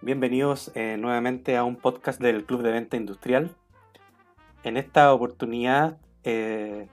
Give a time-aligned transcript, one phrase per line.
[0.00, 3.50] Bienvenidos eh, nuevamente a un podcast del Club de Venta Industrial.
[4.62, 6.86] En esta oportunidad eh,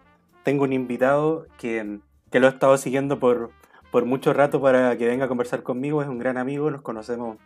[0.43, 1.99] tengo un invitado que,
[2.31, 3.51] que, lo he estado siguiendo por,
[3.91, 6.01] por mucho rato para que venga a conversar conmigo.
[6.01, 7.37] Es un gran amigo, nos conocemos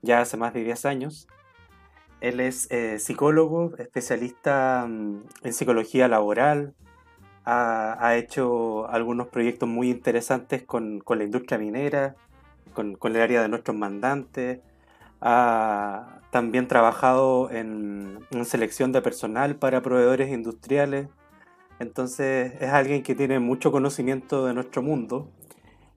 [0.00, 1.28] ya hace más de 10 años.
[2.22, 6.72] Él es eh, psicólogo, especialista mm, en psicología laboral,
[7.44, 12.16] ha, ha, hecho algunos proyectos muy interesantes con, con la industria minera,
[12.72, 14.60] con, con, el área de nuestros mandantes,
[15.24, 21.08] ha también trabajado en, en, selección de personal para proveedores industriales,
[21.80, 25.30] entonces es alguien que tiene mucho conocimiento de nuestro mundo.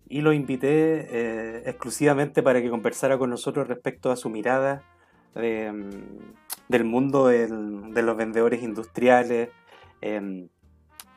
[0.09, 4.83] Y lo invité eh, exclusivamente para que conversara con nosotros respecto a su mirada
[5.35, 9.49] de, mm, del mundo del, de los vendedores industriales,
[10.01, 10.47] eh,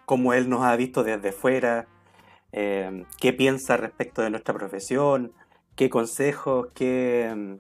[0.07, 1.87] cómo él nos ha visto desde fuera,
[2.53, 5.33] eh, qué piensa respecto de nuestra profesión,
[5.77, 7.59] qué consejos, qué,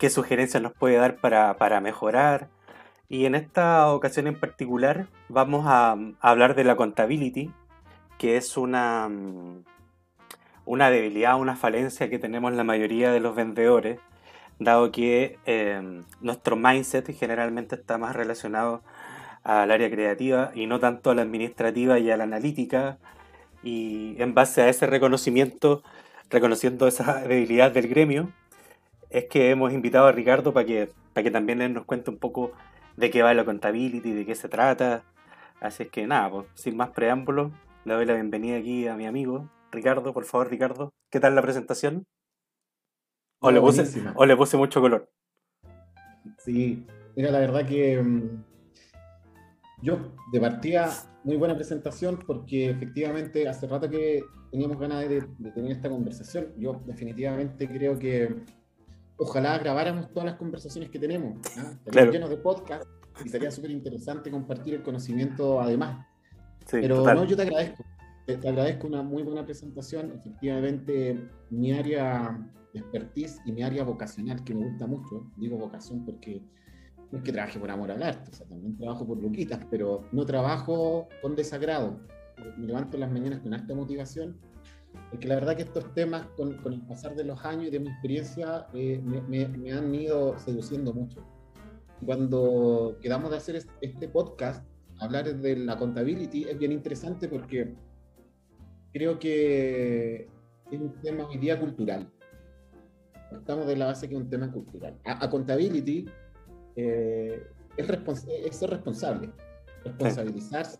[0.00, 2.48] qué sugerencias nos puede dar para, para, mejorar.
[3.08, 7.52] Y en esta ocasión en particular vamos a, a hablar de la contability,
[8.18, 9.64] que es una, mm,
[10.64, 14.00] una debilidad, una falencia que tenemos la mayoría de los vendedores,
[14.58, 18.82] dado que eh, nuestro mindset generalmente está más relacionado
[19.42, 22.98] al área creativa y no tanto a la administrativa y a la analítica.
[23.62, 25.82] Y en base a ese reconocimiento,
[26.30, 28.32] reconociendo esa debilidad del gremio,
[29.10, 32.18] es que hemos invitado a Ricardo para que, para que también él nos cuente un
[32.18, 32.52] poco
[32.96, 35.02] de qué va la contability, de qué se trata.
[35.60, 37.52] Así es que nada, pues, sin más preámbulos,
[37.84, 40.12] le doy la bienvenida aquí a mi amigo Ricardo.
[40.12, 42.06] Por favor, Ricardo, ¿qué tal la presentación?
[43.40, 45.10] ¿O, le, puse, ¿o le puse mucho color?
[46.38, 46.86] Sí,
[47.16, 48.44] mira, la verdad que um,
[49.82, 50.90] yo de partida,
[51.24, 56.52] muy buena presentación porque efectivamente hace rato que teníamos ganas de, de tener esta conversación.
[56.58, 58.44] Yo definitivamente creo que
[59.20, 61.38] ojalá grabáramos todas las conversaciones que tenemos.
[61.58, 61.74] ¿ah?
[61.86, 62.10] Claro.
[62.10, 62.84] llenos de podcast
[63.24, 66.06] y sería súper interesante compartir el conocimiento además.
[66.66, 67.16] Sí, Pero total.
[67.16, 67.84] no, yo te agradezco.
[68.26, 70.12] Te, te, agradezco una muy buena presentación.
[70.12, 72.38] Efectivamente, mi área
[72.72, 76.42] de expertise y mi área vocacional, que me gusta mucho, digo vocación porque
[77.10, 80.04] no es que trabaje por amor al arte, o sea, también trabajo por luquitas, pero
[80.12, 82.00] no trabajo con desagrado.
[82.56, 84.36] Me levanto en las mañanas con alta motivación,
[85.10, 87.80] porque la verdad que estos temas, con, con el pasar de los años y de
[87.80, 91.24] mi experiencia, eh, me, me, me, han ido seduciendo mucho.
[92.04, 94.64] Cuando quedamos de hacer este podcast,
[95.00, 97.74] hablar de la contability es bien interesante porque
[98.92, 100.28] creo que
[100.70, 102.10] es un tema hoy día cultural.
[103.32, 104.98] Estamos de la base que es un tema cultural.
[105.04, 106.06] A, a contability
[106.76, 107.46] eh,
[107.76, 109.30] es, respons es, ser responsable,
[109.84, 110.78] responsabilizarse.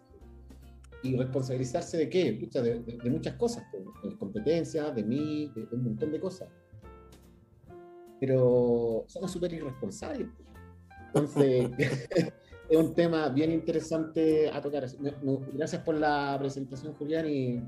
[1.02, 2.32] ¿Y responsabilizarse de qué?
[2.32, 6.48] De, de, de muchas cosas, de, competencias, de mí, de, un montón de cosas.
[8.20, 10.28] Pero somos súper irresponsables.
[11.06, 11.70] Entonces,
[12.70, 14.86] es un tema bien interesante a tocar.
[15.54, 17.62] Gracias por la presentación, Julián, y,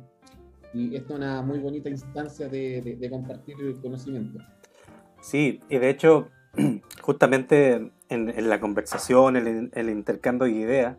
[0.74, 4.38] y esta es una muy bonita instancia de, de, compartir el conocimiento.
[5.20, 6.28] Sí, y de hecho,
[7.00, 10.96] justamente en, en la conversación, el, el, intercambio de ideas,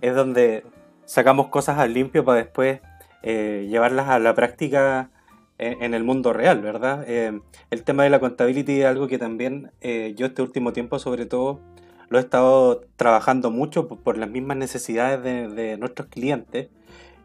[0.00, 0.64] es donde
[1.06, 2.80] sacamos cosas al limpio para después
[3.22, 5.10] eh, llevarlas a la práctica
[5.58, 7.04] en, en, el mundo real, ¿verdad?
[7.06, 10.98] Eh, el tema de la contabilidad es algo que también eh, yo este último tiempo
[10.98, 11.60] sobre todo
[12.08, 16.68] lo he estado trabajando mucho por, por las mismas necesidades de, de nuestros clientes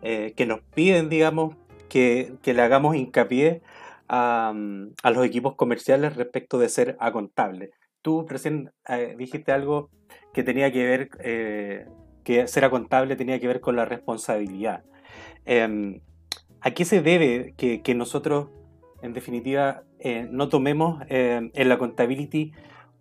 [0.01, 1.55] eh, que nos piden, digamos,
[1.89, 3.61] que, que le hagamos hincapié
[4.07, 4.53] a,
[5.03, 7.71] a, los equipos comerciales respecto de ser a contable.
[8.01, 9.89] Tú recién eh, dijiste algo
[10.33, 11.85] que tenía que ver, eh,
[12.29, 14.83] que ser contable tenía que ver con la responsabilidad.
[15.47, 15.99] Eh,
[16.61, 18.49] ¿A qué se debe que, nosotros,
[19.01, 22.51] en definitiva, eh, no tomemos en la contability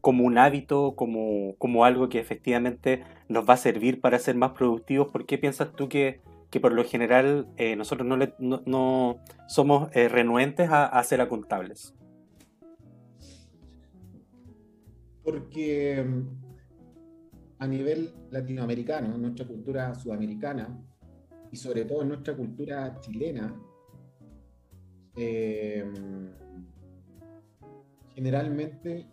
[0.00, 4.52] como un hábito, como, como algo que efectivamente nos va a servir para ser más
[4.52, 5.08] productivos?
[5.08, 8.16] ¿Por qué piensas tú que que por lo general eh, nosotros no,
[8.64, 9.18] no,
[9.48, 11.94] somos eh, renuentes a, a, ser contables?
[15.22, 16.47] Porque mm,
[17.58, 20.78] a nivel latinoamericano, en nuestra cultura sudamericana
[21.50, 23.54] y sobre todo en nuestra cultura chilena,
[25.16, 25.84] eh,
[28.14, 29.06] generalmente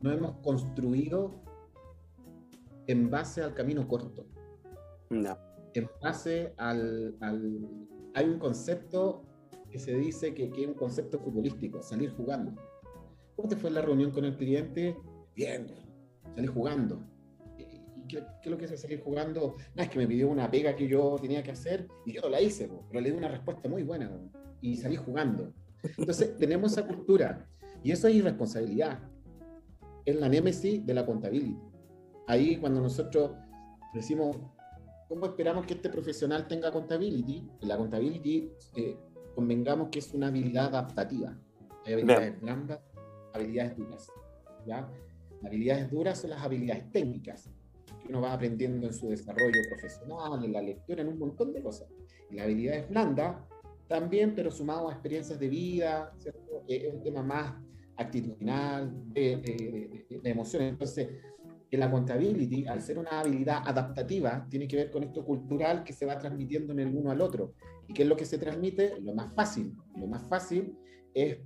[0.00, 1.42] no hemos construido
[2.86, 4.26] en base al camino corto.
[5.10, 7.68] No en base al, al,
[8.14, 9.22] Hay un concepto
[9.70, 12.52] que se dice que, que, es un concepto futbolístico, salir jugando.
[13.36, 14.96] ¿Cómo te fue la reunión con el cliente?
[15.34, 15.66] Bien,
[16.34, 17.02] salir jugando.
[17.58, 19.56] ¿Y qué, qué, es lo que es salir jugando?
[19.74, 22.40] No, es que me pidió una pega que yo tenía que hacer y yo la
[22.40, 24.10] hice, pero le di una respuesta muy buena
[24.60, 25.52] y salí jugando.
[25.96, 27.46] Entonces, tenemos esa cultura.
[27.82, 28.98] Y eso es irresponsabilidad.
[30.04, 31.60] Es la némesis de la contabilidad.
[32.26, 33.32] Ahí cuando nosotros
[33.94, 34.36] decimos,
[35.08, 37.48] ¿cómo esperamos que este profesional tenga contability?
[37.60, 38.96] La contability, eh,
[39.34, 41.36] convengamos que es una habilidad adaptativa.
[41.84, 42.80] Hay habilidades blandas,
[43.32, 44.12] habilidades duras.
[44.66, 44.88] ¿ya?
[45.44, 47.50] Habilidades duras son las habilidades técnicas
[48.00, 51.62] que uno va aprendiendo en su desarrollo profesional, en la lectura, en un montón de
[51.62, 51.88] cosas.
[52.30, 53.36] Y las habilidades blandas
[53.88, 56.62] también, pero sumado a experiencias de vida, ¿cierto?
[56.68, 57.54] Eh, es un tema más
[57.96, 59.36] actitudinal, de,
[60.22, 60.70] de, emociones.
[60.70, 61.08] Entonces,
[61.70, 65.92] en la contability, al ser una habilidad adaptativa, tiene que ver con esto cultural que
[65.92, 67.54] se va transmitiendo en el uno al otro.
[67.88, 69.00] ¿Y qué es lo que se transmite?
[69.00, 69.74] Lo más fácil.
[69.96, 70.76] Lo más fácil
[71.12, 71.38] es,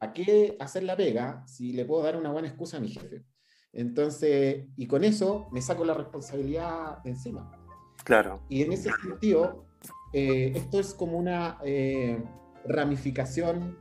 [0.00, 3.24] ¿a qué hacer la pega si le puedo dar una buena excusa a mi jefe?
[3.72, 7.52] Entonces, y con eso me saco la responsabilidad de encima.
[8.04, 8.42] Claro.
[8.48, 9.66] Y en ese sentido,
[10.12, 12.22] eh, esto es como una eh,
[12.64, 13.76] ramificación,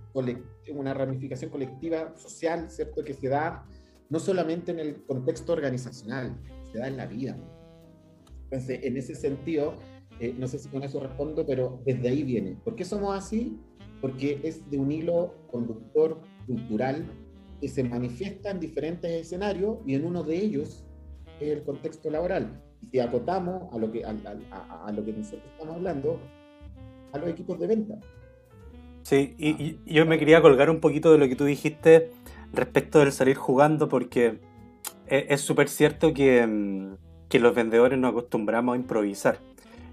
[0.73, 3.03] una ramificación colectiva social, ¿cierto?
[3.03, 3.65] Que se da
[4.09, 6.37] no solamente en el contexto organizacional,
[6.71, 7.37] se da en la vida.
[8.43, 9.75] Entonces, en ese sentido,
[10.19, 12.57] eh, no sé si con eso respondo, pero desde ahí viene.
[12.63, 13.59] ¿Por qué somos así?
[14.01, 17.05] Porque es de un hilo conductor cultural
[17.59, 20.83] que se manifiesta en diferentes escenarios y en uno de ellos
[21.39, 22.61] es el contexto laboral.
[22.81, 24.15] Y si acotamos a lo que, a,
[24.51, 26.19] a, a lo que nosotros estamos hablando,
[27.13, 27.95] a los equipos de venta.
[29.03, 32.11] Sí, y, y yo me quería colgar un poquito de lo que tú dijiste
[32.53, 34.39] respecto del salir jugando, porque
[35.07, 36.95] es súper cierto que, mm,
[37.29, 39.39] que, los vendedores nos acostumbramos a improvisar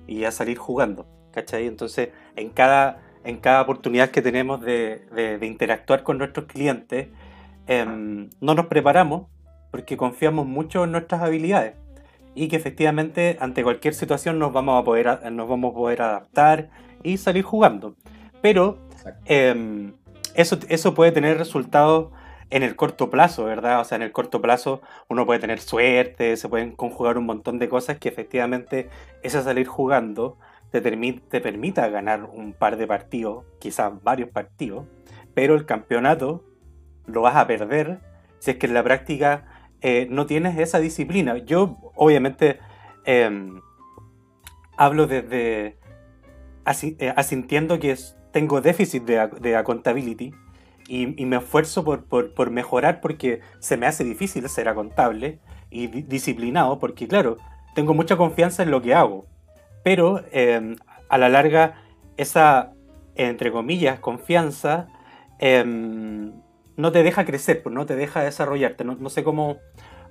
[0.07, 1.67] y a salir jugando, ¿cachai?
[1.67, 7.09] Entonces, en cada, en cada oportunidad que tenemos de, de, interactuar con nuestros clientes,
[7.67, 9.27] eh, no nos preparamos
[9.71, 11.75] porque confiamos mucho en nuestras habilidades
[12.35, 16.71] y que efectivamente ante cualquier situación nos vamos a poder, nos vamos a poder adaptar
[17.03, 17.95] y salir jugando.
[18.41, 18.79] Pero
[19.27, 19.93] eh,
[20.35, 22.11] eso, eso puede tener resultados
[22.51, 23.81] en el corto plazo, ¿verdad?
[23.81, 27.59] O sea, en el corto plazo uno puede tener suerte, se pueden conjugar un montón
[27.59, 28.91] de cosas que efectivamente
[29.23, 30.37] ese salir jugando
[30.73, 34.87] te, permita ganar un par de partidos, quizás varios partidos,
[35.35, 36.45] pero el campeonato
[37.07, 38.01] lo vas a perder
[38.39, 39.45] si es que en la práctica
[39.83, 41.39] eh, no tienes esa disciplina.
[41.39, 42.59] Yo, obviamente,
[43.05, 43.31] eh,
[44.77, 45.79] hablo desde
[46.83, 47.97] eh, asintiendo que
[48.33, 50.33] tengo déficit de, accountability
[50.89, 55.41] y, me esfuerzo por, mejorar porque se me hace difícil ser contable
[55.71, 57.37] y disciplinado porque, claro,
[57.75, 59.27] tengo mucha confianza en lo que hago.
[59.82, 60.76] Pero em,
[61.08, 61.82] a la larga,
[62.17, 62.73] esa,
[63.14, 64.88] entre comillas, confianza
[65.38, 66.32] em,
[66.76, 68.84] no te deja crecer, pues no te deja desarrollarte.
[68.84, 69.58] No, no sé cómo,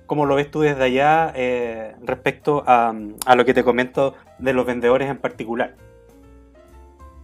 [0.06, 2.94] cómo, lo ves tú desde allá eh, respecto a,
[3.26, 5.74] a lo que te comento de los vendedores en particular.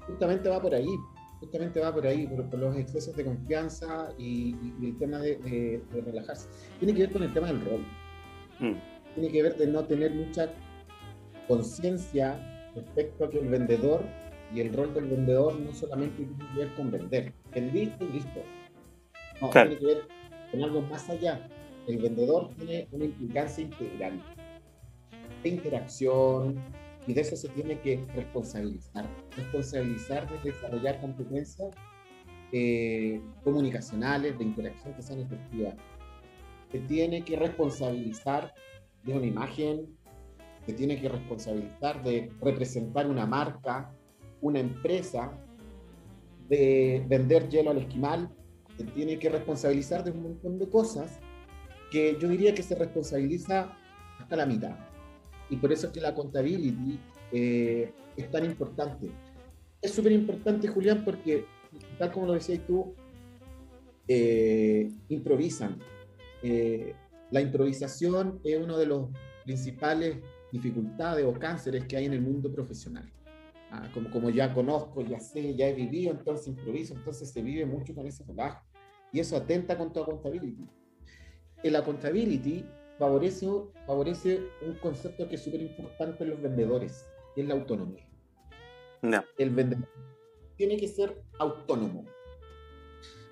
[0.07, 0.97] Justamente va por ahí
[1.41, 6.49] justamente va por ahí, por, los excesos de confianza y, el tema de, relajarse.
[6.79, 7.85] Tiene que ver con el tema del rol.
[8.61, 8.75] Mm.
[9.15, 10.51] Tiene que ver de no tener mucha
[11.49, 12.39] conciencia
[12.75, 14.05] respecto a que el vendedor
[14.55, 17.33] y el rol del vendedor no solamente tiene que ver con vender.
[17.53, 18.43] Vendiste y listo.
[19.41, 20.09] No, tiene que ver
[20.53, 21.49] con algo más allá.
[21.87, 24.23] El vendedor tiene una implicancia integral
[25.43, 26.57] de interacción,
[27.09, 29.09] y de eso se tiene que responsabilizar.
[29.35, 31.75] Responsabilizar de desarrollar competencias
[32.53, 35.75] eh, comunicacionales, de interacción que sean efectivas.
[36.71, 38.55] Se tiene que responsabilizar
[39.05, 39.97] de una imagen,
[40.69, 43.91] se tiene que responsabilizar de representar una marca,
[44.43, 45.33] una empresa,
[46.47, 48.29] de vender hielo al esquimal,
[48.77, 51.21] se tiene que responsabilizar de un montón de cosas
[51.91, 53.75] que yo diría que se responsabiliza
[54.19, 54.77] hasta la mitad
[55.49, 57.01] y por eso es que la contabilidad
[57.33, 59.09] eh, es tan importante.
[59.81, 61.47] Es súper importante, Julián, porque,
[61.99, 62.95] tal como lo decías tú,
[64.07, 65.79] eh, improvisan.
[66.43, 66.93] Eh,
[67.31, 69.09] la improvisación es uno de los
[69.47, 70.19] principales
[70.53, 73.11] dificultades o cánceres que hay en el mundo profesional.
[73.71, 77.67] Ah, como, como ya conozco, ya sé, ya he vivido, entonces improviso, entonces se vive
[77.67, 78.65] mucho con ese trabajo.
[79.13, 80.67] Y eso atenta contra la contabilidad.
[81.63, 82.65] En la contabilidad
[82.99, 83.47] favorece,
[83.87, 88.09] favorece un concepto que es súper importante en los vendedores, que es la autonomía.
[89.03, 89.23] No.
[89.39, 89.89] El vendedor
[90.57, 92.05] tiene que ser autónomo.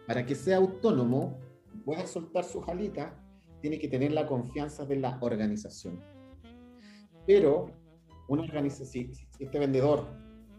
[0.07, 1.39] Para que sea autónomo,
[1.85, 3.21] pueda soltar su jalita,
[3.61, 6.01] tiene que tener la confianza de la organización.
[7.27, 7.71] Pero
[8.29, 10.07] una organización, si, este vendedor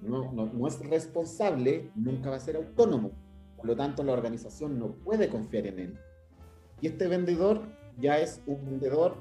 [0.01, 3.11] no, no, no es responsable, nunca va a ser autónomo.
[3.55, 5.99] Por lo tanto, la organización no puede confiar en él.
[6.81, 7.61] Y este vendedor
[7.99, 9.15] ya es un vendedor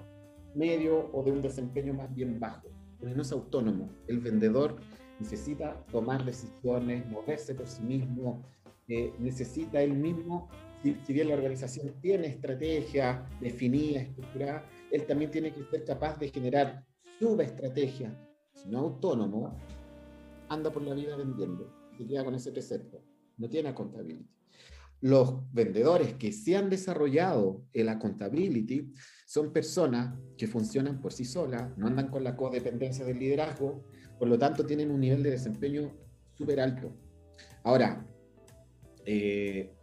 [0.55, 2.69] medio o de un desempeño más bien bajo,
[3.00, 3.88] pero no es autónomo.
[4.07, 4.76] El vendedor
[5.19, 8.43] necesita tomar decisiones, moverse por sí mismo,
[8.88, 10.49] eh, necesita él mismo
[10.83, 16.29] si, bien la organización tiene estrategia definida, estructurada, él también tiene que ser capaz de
[16.29, 16.85] generar
[17.19, 18.17] subestrategia,
[18.55, 19.57] si no autónomo,
[20.49, 23.03] anda por la vida vendiendo y queda con ese precepto.
[23.37, 24.29] No tiene accountability.
[25.01, 28.93] Los vendedores que se han desarrollado el accountability
[29.27, 33.85] son personas que funcionan por sí solas, no andan con la codependencia del liderazgo,
[34.19, 35.93] por lo tanto tienen un nivel de desempeño
[36.35, 36.97] súper alto.
[37.63, 38.07] Ahora,
[39.05, 39.75] eh,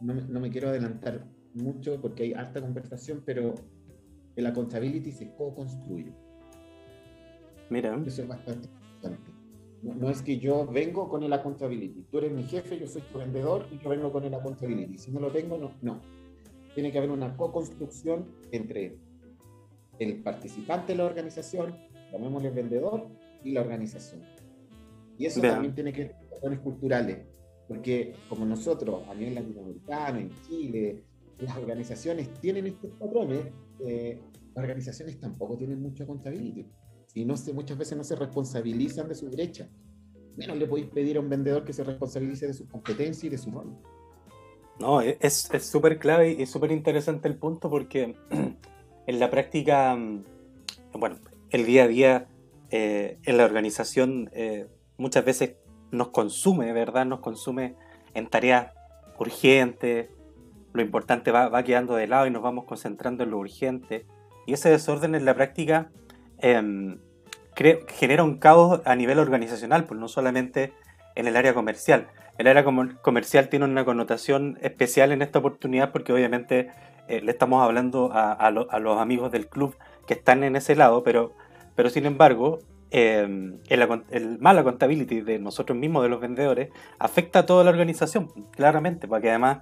[0.00, 3.54] no, no, me quiero adelantar mucho porque hay harta conversación, pero
[4.36, 6.12] el accountability se co-construye.
[7.68, 8.00] Mira.
[8.04, 9.30] Eso es bastante importante.
[9.82, 12.04] No, es que yo vengo con el accountability.
[12.10, 14.98] Tú eres mi jefe, yo soy tu vendedor y yo vengo con el accountability.
[14.98, 15.72] Si no lo tengo, no.
[15.80, 16.00] No.
[16.74, 18.98] Tiene que haber una co-construcción entre
[19.98, 21.74] el participante de la organización,
[22.12, 23.08] llamémosle el vendedor,
[23.44, 24.22] y la organización.
[25.18, 27.18] Y eso también tiene que ver con cuestiones culturales.
[27.68, 31.04] Porque como nosotros, a nivel latinoamericano, en Chile,
[31.40, 33.46] las organizaciones tienen estos patrones,
[33.80, 34.20] eh,
[34.54, 36.66] las organizaciones tampoco tienen mucha accountability
[37.14, 39.68] y no se, muchas veces no se responsabilizan de su brecha.
[40.36, 43.38] Menos le podéis pedir a un vendedor que se responsabilice de su competencia y de
[43.38, 43.76] su rol.
[44.78, 48.16] No, e-, es súper clave y súper interesante el punto porque
[49.06, 50.24] en la práctica, mm,
[50.94, 51.18] bueno,
[51.50, 52.28] el día a día
[52.70, 55.56] eh, en la organización eh, muchas veces
[55.90, 57.04] nos consume, ¿verdad?
[57.04, 57.74] Nos consume
[58.14, 58.72] en tareas
[59.18, 60.08] urgentes,
[60.72, 64.06] lo importante va, va quedando de lado y nos vamos concentrando en lo urgente.
[64.46, 65.90] Y ese desorden en la práctica
[66.40, 66.98] Em,
[67.88, 70.72] genera un caos a nivel organizacional, pues no solamente
[71.14, 72.08] en el área comercial.
[72.38, 72.64] El área
[73.02, 76.70] comercial tiene una connotación especial en esta oportunidad porque obviamente
[77.08, 81.34] eh, le estamos hablando a, los amigos del club que están en ese lado, pero,
[81.74, 82.60] pero sin embargo,
[82.90, 87.70] em, el, el mala contability de nosotros mismos, de los vendedores, afecta a toda la
[87.70, 89.58] organización, claramente, porque además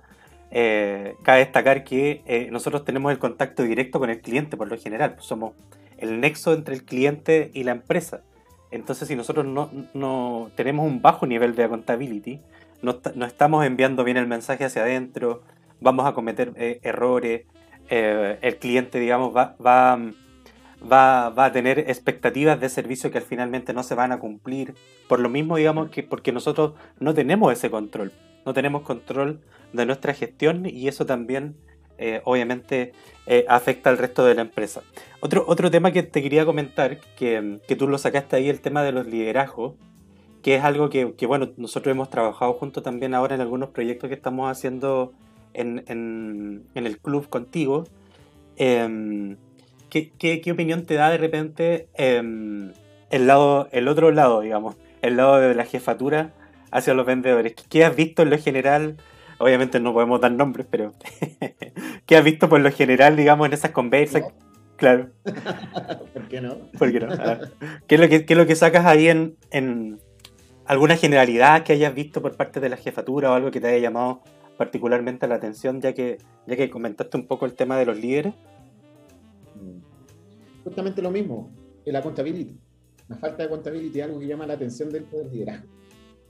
[0.51, 4.79] eh, cabe destacar que eh, nosotros tenemos el contacto directo con el cliente por lo
[4.79, 5.53] general, pues somos
[5.99, 8.23] el nexo entre el cliente y la empresa.
[8.71, 12.41] Entonces, si nosotros no, tenemos un bajo nivel de accountability,
[12.83, 15.43] no, no, estamos enviando bien el mensaje hacia adentro,
[15.81, 17.43] vamos a cometer eh, errores,
[17.91, 19.99] el cliente, digamos, va, va,
[20.83, 24.75] va, a tener expectativas de servicio que finalmente no se van a cumplir.
[25.09, 28.13] Por lo mismo, digamos, que porque nosotros no tenemos ese control,
[28.45, 29.41] no tenemos control
[29.73, 31.57] de nuestra gestión y eso también
[31.99, 32.93] eh, obviamente
[33.27, 34.83] eh, afecta al resto de la empresa.
[35.21, 38.85] Otro, otro tema que te quería comentar, que, que, tú lo sacaste ahí, el tema
[38.85, 39.75] de los liderazgos,
[40.43, 44.09] que es algo que, que, bueno, nosotros hemos trabajado juntos también ahora en algunos proyectos
[44.09, 45.13] que estamos haciendo
[45.55, 47.85] en, en, el club contigo.
[48.57, 49.37] Em,
[49.91, 52.73] ¿qué, qué, qué, opinión te da de repente em,
[53.11, 56.33] el, lado, el otro lado, digamos, el lado de la jefatura
[56.71, 57.55] hacia los vendedores?
[57.69, 58.97] ¿Qué has visto en lo general?
[59.39, 60.95] Obviamente no podemos dar nombres, pero
[62.07, 64.25] ¿qué has visto por lo general, digamos, en esas conversas?
[64.77, 65.11] Claro.
[66.15, 66.57] ¿Por qué no?
[66.79, 67.09] ¿Por qué no?
[67.13, 67.41] Ah.
[67.87, 70.01] ¿Qué, es lo que, lo que sacas ahí en, en,
[70.67, 73.79] alguna generalidad que hayas visto por parte de la jefatura o algo que te haya
[73.79, 74.23] llamado
[74.57, 78.35] particularmente la atención, ya que, ya que comentaste un poco el tema de los líderes?
[79.55, 80.65] Mm.
[80.65, 81.51] Justamente lo mismo,
[81.85, 82.55] la contabilidad.
[83.09, 85.67] La falta de contabilidad es algo que llama la atención del poder liderazgo.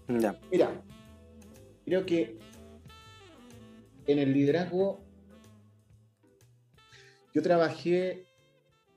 [0.08, 0.82] Mira,
[1.84, 2.38] creo que
[4.06, 5.04] en el liderazgo,
[7.34, 8.26] yo trabajé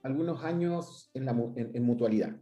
[0.02, 2.34] algunos años en, la, en, mutualidad.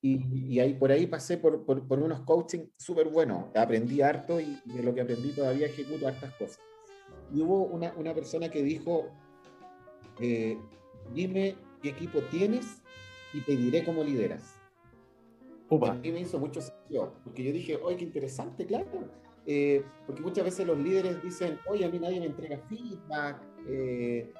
[0.00, 3.54] Y, ahí, por ahí pasé por, por, unos coaching súper buenos.
[3.54, 6.60] Aprendí harto y de lo que aprendí todavía ejecuto hartas cosas.
[7.32, 9.10] Y hubo una, una persona que dijo,
[10.20, 10.58] eh,
[11.14, 12.82] dime qué equipo tienes
[13.32, 14.53] y te diré cómo lideras.
[15.82, 18.86] A mí me hizo mucho sentido, porque yo dije, oye, qué interesante, claro
[19.46, 24.32] eh, porque muchas veces los líderes dicen, oye, a mí nadie me entrega feedback, eh,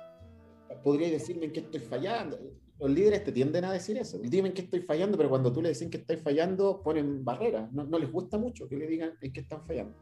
[0.83, 2.38] podría decirme en qué estoy fallando.
[2.81, 5.62] Los líderes te tienden a decir eso, dime en qué estoy fallando, pero cuando tú
[5.62, 9.12] le dices que estáis fallando, ponen barreras, no, no, les gusta mucho que le digan
[9.21, 9.95] en qué están fallando.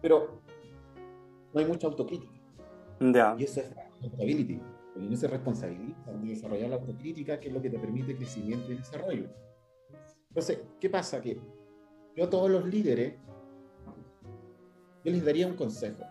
[0.00, 0.40] Pero
[1.52, 2.32] no hay mucha autocrítica.
[3.38, 4.60] Y eso es accountability,
[4.94, 8.72] porque no se responsabiliza de desarrollar la autocrítica, que es lo que te permite crecimiento
[8.72, 9.28] y desarrollo.
[10.36, 11.18] Entonces, ¿qué pasa?
[11.22, 11.40] Que
[12.14, 13.14] yo a todos los líderes
[15.02, 16.04] yo les daría un consejo.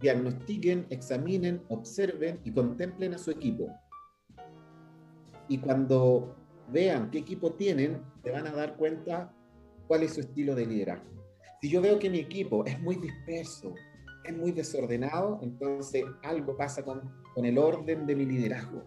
[0.00, 3.68] Diagnostiquen, examinen, observen y contemplen a su equipo.
[5.48, 6.34] Y cuando
[6.72, 9.32] vean qué equipo tienen, se van a dar cuenta
[9.86, 11.22] cuál es su estilo de liderazgo.
[11.60, 13.74] Si yo veo que mi equipo es muy disperso,
[14.24, 17.00] es muy desordenado, entonces algo pasa con,
[17.32, 18.82] con el orden de mi liderazgo.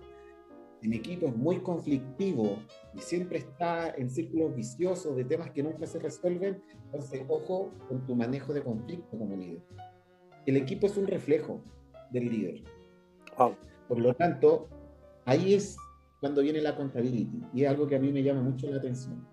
[0.82, 2.60] En equipo es muy conflictivo
[2.94, 8.06] y siempre está en círculos viciosos de temas que nunca se resuelven, entonces ojo con
[8.06, 9.62] tu manejo de conflicto como líder.
[10.46, 11.62] El equipo es un reflejo
[12.12, 12.64] del líder.
[13.88, 14.68] Por lo tanto,
[15.26, 15.78] ahí es
[16.20, 19.26] cuando viene la contabilidad y es algo que a mí me llama mucho la atención.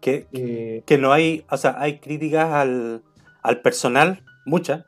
[0.00, 3.02] Que, eh, que no hay, o sea, hay críticas al,
[3.42, 4.84] al personal, muchas,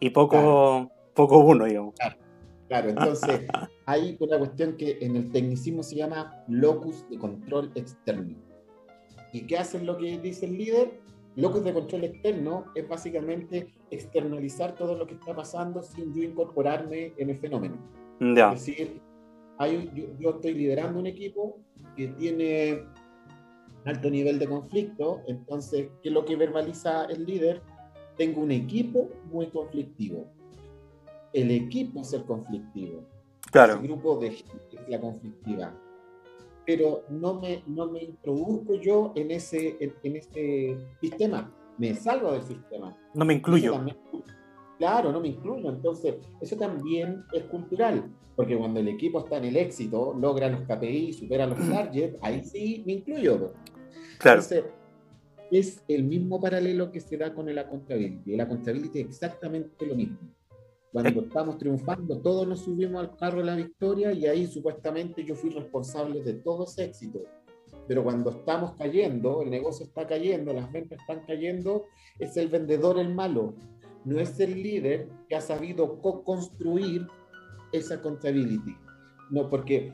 [0.00, 1.94] y poco, poco uno, digamos.
[1.94, 2.16] Claro,
[2.70, 3.42] entonces
[3.86, 8.36] hay una cuestión que en el tecnicismo se llama locus de control externo.
[9.32, 11.00] ¿Y qué hace lo que dice el líder?
[11.36, 17.12] Locus de control externo es básicamente externalizar todo lo que está pasando sin yo incorporarme
[17.16, 17.76] en el fenómeno.
[18.20, 19.00] Es decir,
[19.58, 21.60] hay, yo, yo, estoy liderando un equipo
[21.96, 22.84] que tiene
[23.84, 27.62] alto nivel de conflicto, entonces, ¿qué es lo que verbaliza el líder?
[28.16, 30.26] Tengo un equipo muy conflictivo
[31.32, 33.04] el equipo es el conflictivo.
[33.50, 33.74] Claro.
[33.74, 35.74] El grupo de gente es la conflictiva.
[36.66, 41.54] Pero no me, no me introduzco yo en ese, en, este sistema.
[41.78, 42.96] Me salgo del sistema.
[43.14, 43.82] No me incluyo.
[44.78, 45.70] claro, no me incluyo.
[45.70, 48.10] Entonces, eso también es cultural.
[48.36, 52.44] Porque cuando el equipo está en el éxito, logra los KPI, supera los targets, ahí
[52.44, 53.52] sí me incluyo.
[54.18, 54.42] Claro.
[54.42, 54.64] Entonces,
[55.50, 58.34] es el mismo paralelo que se da con el accountability.
[58.34, 60.18] El accountability es exactamente lo mismo.
[60.92, 65.34] Cuando estamos triunfando, todos nos subimos al carro de la victoria y ahí supuestamente yo
[65.34, 67.20] fui responsable de todo ese éxito.
[67.86, 71.84] Pero cuando estamos cayendo, el negocio está cayendo, las ventas están cayendo,
[72.18, 73.54] es el vendedor el malo.
[74.04, 77.06] No es el líder que ha sabido co-construir
[77.72, 78.74] esa accountability.
[79.30, 79.92] No, porque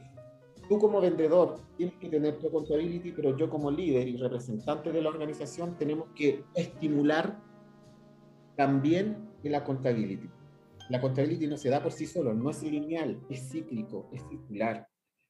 [0.69, 5.03] tú como vendedor tienes que tener tu accountability, pero yo como líder y representante de
[5.03, 7.41] la organización tenemos que estimular
[8.57, 10.29] también la accountability.
[10.91, 14.87] La contabilidad no se da por sí solo, no es lineal, es cíclico, es circular.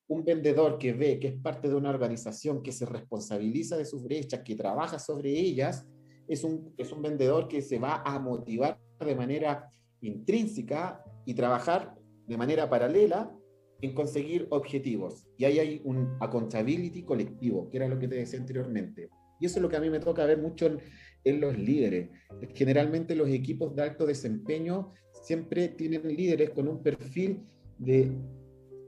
[0.09, 4.03] Un vendedor que ve que es parte de una organización que se responsabiliza de sus
[4.03, 5.87] brechas, que trabaja sobre ellas,
[6.27, 9.71] es un, es un vendedor que se va a motivar de manera
[10.01, 11.95] intrínseca y trabajar
[12.27, 13.33] de manera paralela
[13.81, 15.27] en conseguir objetivos.
[15.37, 19.09] Y ahí hay un accountability colectivo, que era lo que te decía anteriormente.
[19.41, 20.81] Y eso es lo que a mí me toca ver mucho en,
[21.25, 22.11] en los líderes.
[22.55, 24.93] Generalmente los equipos de alto desempeño
[25.25, 27.41] siempre tienen líderes con un perfil
[27.79, 28.13] de,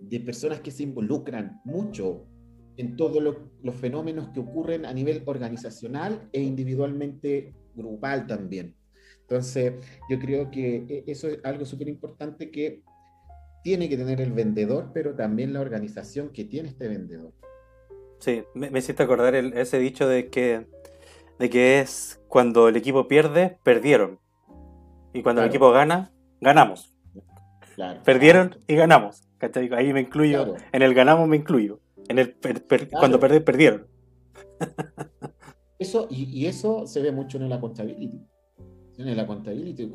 [0.01, 2.27] de personas que se involucran mucho
[2.77, 3.23] en todos
[3.63, 8.75] los fenómenos que ocurren a nivel organizacional e individualmente grupal también.
[9.23, 9.73] Entonces,
[10.11, 12.83] yo creo que e, eso es algo súper importante que
[13.65, 17.33] tiene que tener el vendedor, pero también la organización que tiene este vendedor.
[18.19, 20.67] Sí, me, me hiciste acordar ese dicho de que,
[21.39, 24.21] de que es cuando el equipo pierde, perdieron.
[25.15, 26.97] Y cuando el equipo gana, ganamos.
[28.05, 29.23] Perdieron y ganamos.
[29.73, 30.55] Ahí me incluyo.
[30.73, 31.81] En el ganamos me incluyo.
[32.09, 32.37] En el
[32.91, 33.87] Cuando perdí, perdieron.
[35.79, 38.19] Eso, y, eso se ve mucho en la contabilidad.
[38.97, 39.89] En la contabilidad.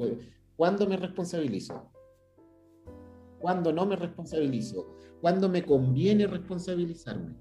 [0.56, 1.92] ¿Cuándo me responsabilizo?
[3.40, 4.96] ¿Cuándo no me responsabilizo?
[5.20, 7.36] ¿Cuándo me conviene responsabilizarme?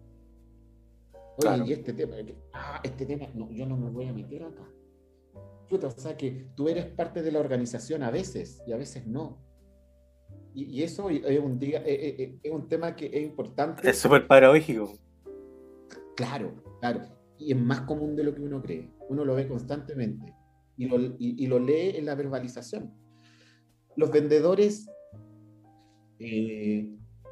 [1.37, 2.17] Oye, y este tema,
[2.55, 4.67] ah, este tema, no, yo no me voy a meter acá
[5.73, 9.39] o sea que tú eres parte de la organización a veces y a veces no.
[10.53, 13.89] Y, eso es un, día, eh, eh, eh, es un tema que es importante.
[13.89, 14.93] Es súper paradójico.
[16.17, 17.03] Claro, claro.
[17.39, 18.91] Y es más común de lo que uno cree.
[19.09, 20.35] Uno lo ve constantemente
[20.77, 22.93] y lo, y, lo lee en la verbalización.
[23.97, 24.89] Los vendedores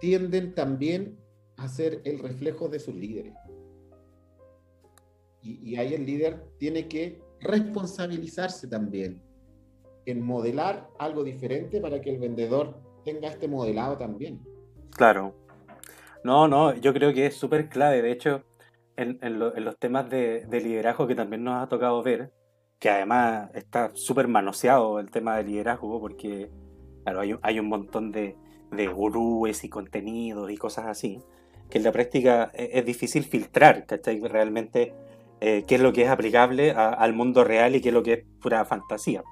[0.00, 1.18] tienden también
[1.56, 3.34] a ser el reflejo de sus líderes.
[5.42, 9.22] Y, y ahí el líder tiene que responsabilizarse también
[10.06, 14.40] en modelar algo diferente para que el vendedor tenga este modelado también.
[14.96, 15.34] Claro.
[16.24, 18.02] No, no, yo creo que es súper clave.
[18.02, 18.42] De hecho,
[18.96, 22.32] en, los temas de, liderazgo que también nos ha tocado ver,
[22.78, 26.50] que además está súper manoseado el tema de liderazgo, porque
[27.04, 28.36] claro, hay, un montón de,
[28.72, 31.22] de gurúes y contenidos y cosas así,
[31.70, 34.20] que en la práctica es, es difícil filtrar, ¿cachai?
[34.20, 34.94] Realmente
[35.40, 38.12] eh, qué es lo que es aplicable al mundo real y qué es lo que
[38.12, 39.22] es pura fantasía.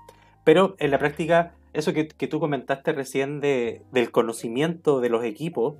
[0.44, 5.76] Pero en la práctica, eso que, tú comentaste recién de, del conocimiento de los equipos,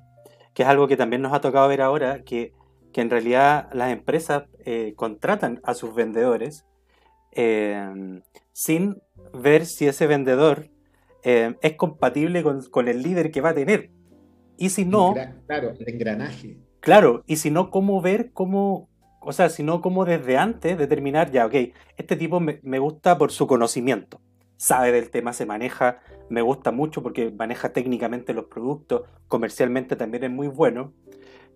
[0.55, 2.53] que es algo que también nos ha tocado ver ahora, que,
[2.93, 6.67] que en realidad las empresas eh, contratan a sus vendedores
[7.33, 8.21] eh,
[8.53, 9.01] sin
[9.33, 10.71] ver si ese vendedor
[11.23, 13.91] es compatible con, con, el líder que va a tener.
[14.57, 15.13] Y si no...
[15.49, 16.57] Claro, el engranaje.
[16.87, 18.89] Claro, y si no, cómo ver cómo,
[19.27, 21.55] o sea, sino como desde antes determinar, ya, ok,
[21.97, 24.21] este tipo me, gusta por su conocimiento.
[24.57, 25.99] sabe del tema, se maneja,
[26.31, 30.93] me gusta mucho porque maneja técnicamente los productos, comercialmente también es muy bueno,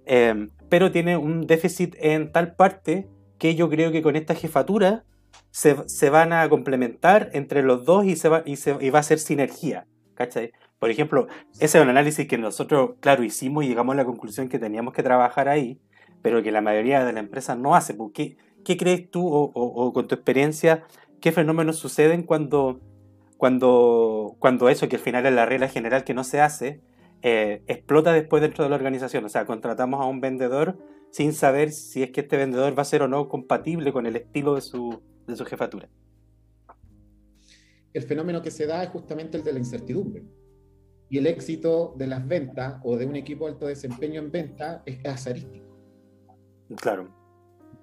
[0.04, 5.04] em, pero tiene un déficit en tal parte que yo creo que con esta jefatura
[5.50, 9.18] se, van a complementar entre los dos y, se va, y, se, va a ser
[9.18, 9.86] sinergia.
[10.14, 10.52] ¿cachai?
[10.78, 11.28] Por ejemplo,
[11.60, 14.92] ese es un análisis que nosotros, claro, hicimos y llegamos a la conclusión que teníamos
[14.92, 15.80] que trabajar ahí,
[16.22, 17.94] pero que la mayoría de las empresas no hace.
[17.94, 20.84] Pues, ¿Qué, qué crees tú o, con tu experiencia,
[21.20, 22.80] qué fenómenos suceden cuando,
[23.36, 26.80] cuando, cuando eso, que al final es la regla general que no se hace,
[27.22, 29.24] eh, explota después dentro de la organización?
[29.24, 30.78] O sea, contratamos a un vendedor
[31.10, 34.16] sin saber si es que este vendedor va a ser o no compatible con el
[34.16, 35.88] estilo de su, de su jefatura.
[37.92, 40.22] El fenómeno que se da es justamente el de la incertidumbre.
[41.08, 44.84] Y el éxito de las ventas o de un equipo de alto desempeño en venta
[44.86, 45.69] es azarístico.
[46.76, 47.08] Claro.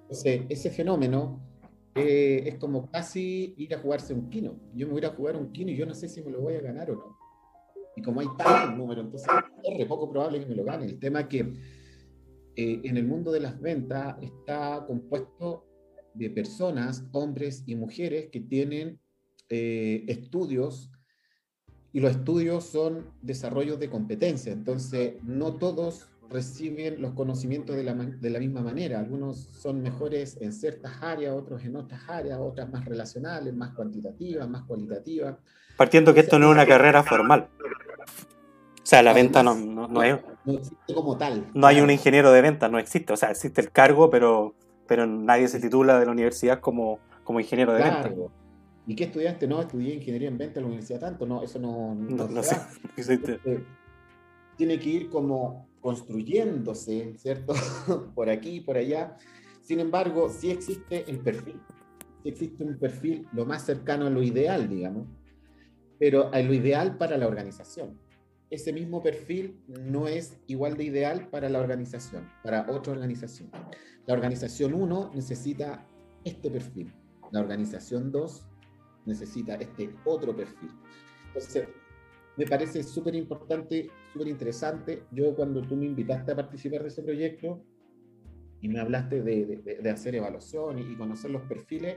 [0.02, 1.40] Entonces, ese fenómeno
[1.94, 4.58] eh, es como casi ir a jugarse un kino.
[4.74, 6.54] Yo me voy a jugar un kino y yo no sé si me lo voy
[6.54, 7.18] a ganar o no.
[7.96, 9.28] Y como hay tantos números, entonces
[9.64, 10.86] es poco probable que me lo gane.
[10.86, 11.40] El tema es que
[12.56, 15.66] eh, en el mundo de las ventas está compuesto
[16.14, 19.00] de personas, hombres y mujeres, que tienen
[19.48, 20.90] eh, estudios
[21.92, 24.52] y los estudios son desarrollos de competencia.
[24.52, 28.98] Entonces, no todos reciben los conocimientos de la, de la, misma manera.
[28.98, 34.48] Algunos son mejores en ciertas áreas, otros en otras áreas, otras más relacionales, más cuantitativas,
[34.48, 35.36] más cualitativas.
[35.76, 37.48] Partiendo que esto no es una carrera formal.
[37.62, 40.18] O sea, la venta no, no, es...
[40.44, 41.46] No existe como tal.
[41.54, 43.12] No hay un ingeniero de venta, no existe.
[43.12, 44.54] O sea, existe el cargo, pero
[44.88, 48.10] pero nadie se titula de la universidad como, como ingeniero de venta.
[48.86, 49.46] ¿Y qué estudiaste?
[49.46, 51.26] No, estudié ingeniería en venta en la universidad tanto.
[51.26, 51.94] No, eso no.
[51.94, 52.56] No, no, sé.
[54.56, 57.54] tiene que ir como construyéndose, ¿cierto?
[58.14, 59.16] por aquí, y por allá.
[59.62, 61.60] Sin embargo, sí existe el perfil.
[62.22, 65.06] Sí existe un perfil lo más cercano a lo ideal, digamos,
[65.98, 67.98] pero a lo ideal para la organización
[68.50, 73.50] ese mismo perfil no es igual de ideal para la organización, para otra organización.
[74.06, 75.86] La organización 1 necesita
[76.24, 76.92] este perfil,
[77.30, 78.46] la organización 2
[79.04, 80.70] necesita este otro perfil.
[81.28, 81.68] Entonces,
[82.38, 85.02] me parece súper importante, súper interesante.
[85.10, 87.60] Yo cuando tú me invitaste a participar de ese proyecto
[88.60, 91.96] y me hablaste de, hacer evaluación y, conocer los perfiles,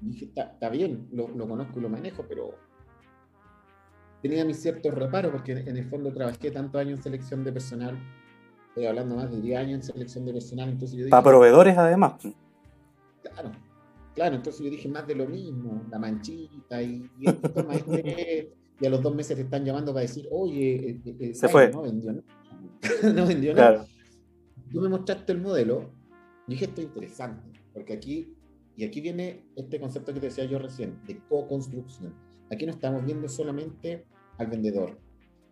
[0.00, 2.54] dije, está bien, lo, lo conozco y lo manejo, pero
[4.22, 7.98] tenía mis ciertos reparos porque en el fondo trabajé tantos años en selección de personal,
[8.68, 11.76] estoy hablando más de 10 años en selección de personal, entonces yo dije, Para proveedores
[11.76, 12.14] además.
[13.22, 13.50] Claro,
[14.14, 18.52] claro, entonces yo dije más de lo mismo, la manchita y, y esto toma este,
[18.80, 21.00] y a los dos meses te están llamando para decir, oye,
[21.32, 21.70] se fue.
[21.70, 22.24] No vendió nada.
[23.14, 23.86] no vendió nada.
[24.70, 25.90] Tú me mostraste el modelo,
[26.46, 28.34] y dije, esto es interesante, porque aquí,
[28.76, 32.14] y aquí viene este concepto que te decía yo recién, de co-construcción
[32.50, 34.06] Aquí no estamos viendo solamente
[34.38, 34.98] al vendedor,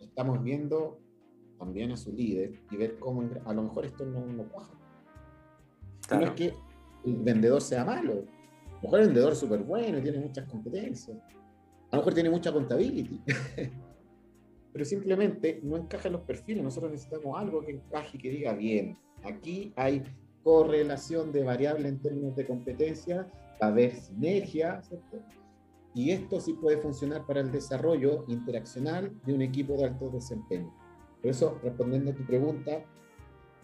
[0.01, 1.01] estamos viendo
[1.59, 4.75] también a su líder y ver cómo a lo mejor esto no, no cuaja.
[6.11, 6.55] No es que
[7.05, 11.19] el vendedor sea malo, a lo mejor el vendedor es súper bueno, tiene muchas competencias,
[11.95, 13.09] a lo mejor tiene mucha contabilidad,
[14.73, 16.65] pero simplemente no encaja en los perfiles.
[16.65, 18.99] Nosotros necesitamos algo que encaje y que diga bien.
[19.23, 20.03] Aquí hay
[20.43, 23.29] correlación de variables en términos de competencia,
[23.63, 25.19] va a haber sinergia, ¿cierto?
[25.95, 30.75] Y esto sí puede funcionar para el desarrollo interaccional de un equipo de alto desempeño.
[31.23, 32.85] Por eso, respondiendo a tu pregunta,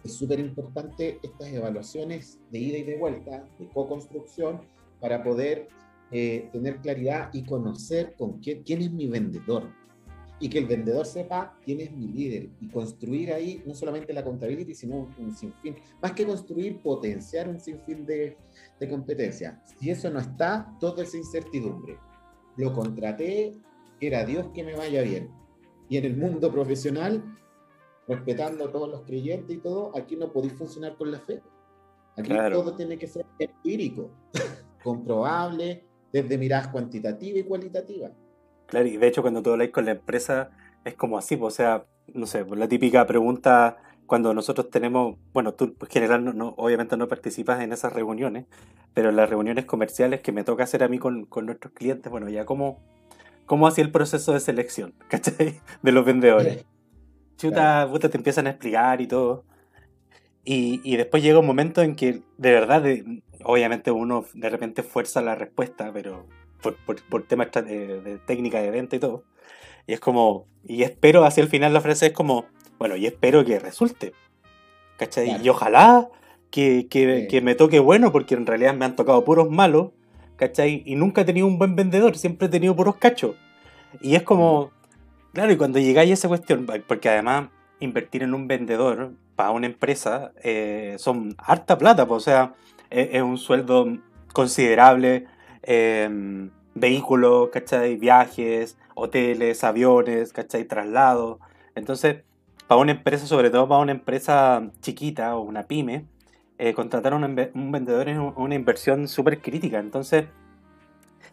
[0.05, 4.61] es súper importante estas evaluaciones de ida y de vuelta, de co-construcción,
[5.01, 5.67] para poder
[6.11, 9.69] eh, tener claridad y conocer con quién, quién es mi vendedor.
[10.39, 12.49] Y que el vendedor sepa quién es mi líder.
[12.59, 15.75] Y construir ahí no solamente la contabilidad, sino un, sinfín.
[16.01, 18.37] Más que construir, potenciar un sinfín de,
[18.79, 19.55] de competencias.
[19.79, 21.97] Si eso no está, todo es incertidumbre
[22.57, 23.53] lo contraté,
[23.99, 25.31] era Dios que me vaya bien.
[25.89, 27.23] Y en el mundo profesional,
[28.07, 31.41] respetando a todos los creyentes y todo, aquí no podéis funcionar con la fe.
[32.17, 34.11] Aquí todo tiene que ser empírico,
[34.83, 38.11] comprobable, desde miradas cuantitativa y cualitativa.
[38.67, 40.51] Claro, y de hecho cuando tú habláis con la empresa
[40.85, 43.77] es como así, o sea, no sé, la típica pregunta
[44.11, 48.45] cuando nosotros tenemos, bueno, tú en general no, obviamente no participas en esas reuniones,
[48.93, 52.27] pero en las reuniones comerciales que me toca hacer a mí con, nuestros clientes, bueno,
[52.27, 52.81] ya cómo,
[53.45, 55.61] cómo hacía el proceso de selección, ¿cachai?
[55.81, 56.65] De los vendedores.
[57.37, 59.45] Chuta, puta, te empiezan a explicar y todo.
[60.43, 62.83] Y, después llega un momento en que de verdad,
[63.43, 66.25] obviamente uno de repente fuerza la respuesta, pero
[66.61, 69.23] por, por, temas de, de técnica de venta y todo.
[69.87, 72.45] Y es como, y espero hacia el final la frase es como,
[72.79, 74.13] bueno, y espero que resulte.
[74.97, 75.43] ¿Cachai?
[75.43, 76.09] Y ojalá
[76.49, 79.91] que, me toque bueno, porque en realidad me han tocado puros malos.
[80.35, 80.81] ¿cachai?
[80.85, 83.35] Y nunca he tenido un buen vendedor, siempre he tenido puros cachos.
[84.01, 84.71] Y es como,
[85.33, 87.49] claro, y cuando llegáis a esa cuestión, porque además
[87.79, 92.53] invertir en un vendedor para una empresa eh, son harta plata, o sea,
[92.89, 93.97] es, un sueldo
[94.33, 95.25] considerable,
[95.63, 97.95] eh, vehículos, ¿cachai?
[97.97, 100.65] Viajes, hoteles, aviones, ¿cachai?
[100.65, 101.39] Traslados.
[101.75, 102.23] Entonces,
[102.67, 106.05] para una empresa, sobre todo para una empresa chiquita o una pyme,
[106.57, 109.79] eh, contratar a un, vendedor es una inversión súper crítica.
[109.79, 110.25] Entonces,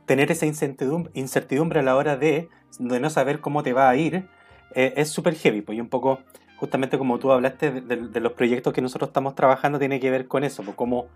[0.07, 4.27] tener esa incertidumbre, a la hora de, no saber cómo te va a ir
[4.75, 5.61] eh, es súper heavy.
[5.61, 6.21] Pues, y un poco,
[6.59, 10.45] justamente como tú hablaste de, los proyectos que nosotros estamos trabajando, tiene que ver con
[10.45, 11.07] eso, pues cómo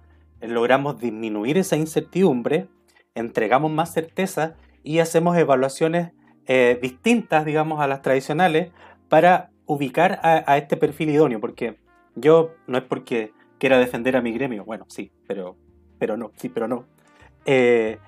[0.40, 2.68] logramos disminuir esa incertidumbre,
[3.14, 6.12] entregamos más certeza y hacemos evaluaciones
[6.46, 8.70] eh, distintas, digamos, a las tradicionales
[9.09, 11.76] para ubicar a, este perfil idóneo, porque
[12.14, 15.57] yo no es porque quiera defender a mi gremio, bueno, sí, pero,
[15.98, 16.87] pero no, sí, pero no.
[17.46, 17.98] Eh,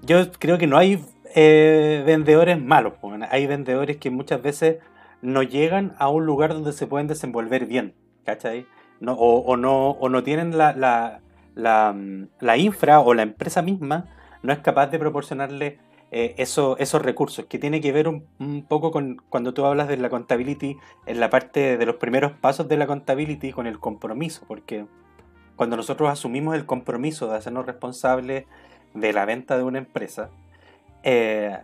[0.00, 2.94] yo creo que no hay eh, vendedores malos,
[3.30, 4.78] hay vendedores que muchas veces
[5.22, 8.66] no llegan a un lugar donde se pueden desenvolver bien, ¿cachai?
[9.00, 11.20] No, o, no, tienen la, la,
[11.54, 14.06] la, infra o la empresa misma
[14.42, 15.78] no es capaz de proporcionarle
[16.10, 19.96] eh, eso, esos recursos, que tiene que ver un, poco con cuando tú hablas de
[19.96, 24.44] la contability, en la parte de los primeros pasos de la contability con el compromiso,
[24.46, 24.86] porque
[25.56, 28.44] cuando nosotros asumimos el compromiso de hacernos responsables
[28.94, 30.30] de la venta de una empresa,
[31.02, 31.56] eh,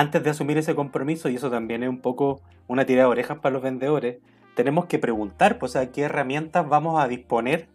[0.00, 3.38] antes de asumir ese compromiso, y eso también es un poco una tirada de orejas
[3.38, 4.16] para los vendedores,
[4.54, 7.68] tenemos que preguntar, pues, a qué herramientas vamos a disponer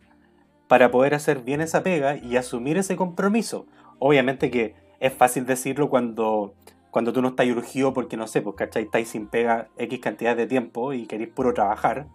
[0.68, 3.68] para poder hacer bien esa pega y asumir ese compromiso.
[4.00, 6.56] Obviamente que es fácil decirlo cuando,
[6.90, 8.84] cuando tú no estás urgido porque no sé, pues, ¿cachai?
[8.84, 12.08] Estáis sin pega X cantidad de tiempo y queréis puro trabajar.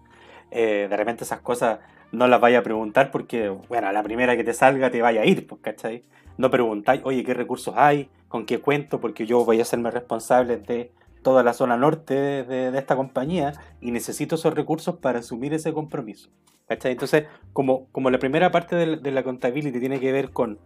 [0.51, 1.79] Eh, de repente esas cosas
[2.11, 5.25] no las vaya a preguntar porque, bueno, la primera que te salga te vaya a
[5.25, 6.03] ir, pues, ¿cachai?
[6.41, 8.09] No preguntáis, oye, ¿qué recursos hay?
[8.29, 8.99] ¿Con qué cuento?
[8.99, 10.91] Porque yo voy a hacerme responsable de
[11.23, 16.31] toda la zona norte de, esta compañía y necesito esos recursos para asumir ese compromiso.
[16.67, 20.59] Entonces, como, como la primera parte de, la contabilidad tiene que ver con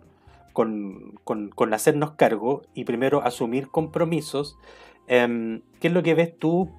[0.52, 4.56] con, hacernos cargo y primero asumir compromisos,
[5.08, 6.70] em, ¿qué es lo que ves tú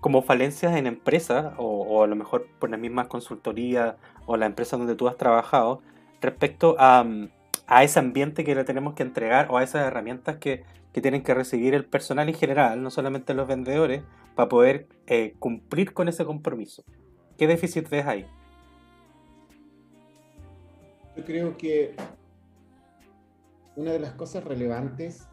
[0.00, 4.78] como falencias en empresas o, a lo mejor por las mismas consultorías o la empresa
[4.78, 5.82] donde tú has trabajado
[6.22, 7.04] respecto a,
[7.68, 10.64] ese ambiente que le tenemos que entregar o a esas herramientas que,
[11.00, 14.02] tienen que recibir el personal en general, no solamente los vendedores,
[14.34, 16.82] para poder eh, cumplir con ese compromiso?
[17.36, 18.26] ¿Qué déficit ves ahí?
[21.16, 21.94] Yo creo que
[23.76, 25.28] una de las cosas relevantes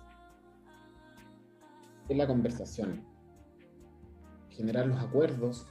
[2.07, 3.03] es la conversación,
[4.51, 5.67] generar los acuerdos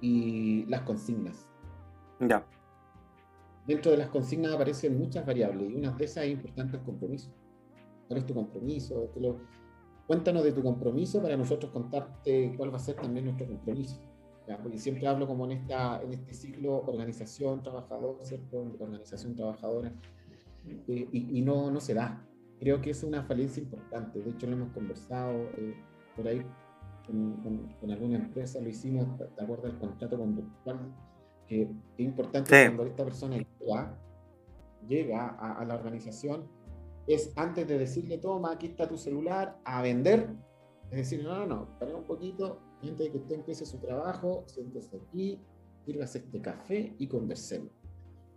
[0.00, 1.48] y las consignas.
[2.20, 2.44] Ya.
[3.66, 7.30] Dentro de las consignas aparecen muchas variables y una de esas es importante el compromiso.
[8.08, 9.10] ¿Cuál es tu compromiso?
[10.06, 14.00] Cuéntanos de tu compromiso para nosotros contarte cuál va a ser también nuestro compromiso.
[14.62, 18.66] Porque siempre hablo como en, esta, en este ciclo organización, trabajador, ¿cierto?
[18.78, 19.92] Organización trabajadora
[20.88, 22.26] eh, y, no, no se da.
[22.58, 24.20] Creo que es una falencia importante.
[24.20, 25.74] De hecho, lo hemos conversado eh,
[26.16, 26.44] por ahí
[27.06, 30.78] con, alguna empresa, lo hicimos, ¿te acuerdas del contrato conductual?
[31.52, 31.62] Que
[31.98, 33.98] es importante cuando esta persona llega,
[34.88, 36.48] llega a, la organización,
[37.06, 40.30] es antes de decirle, toma, aquí está tu celular, a vender,
[40.90, 44.44] es decir, no, no, no, para un poquito, antes de que usted empiece su trabajo,
[44.46, 45.42] siéntese aquí,
[45.84, 47.70] sírvase este café y conversemos.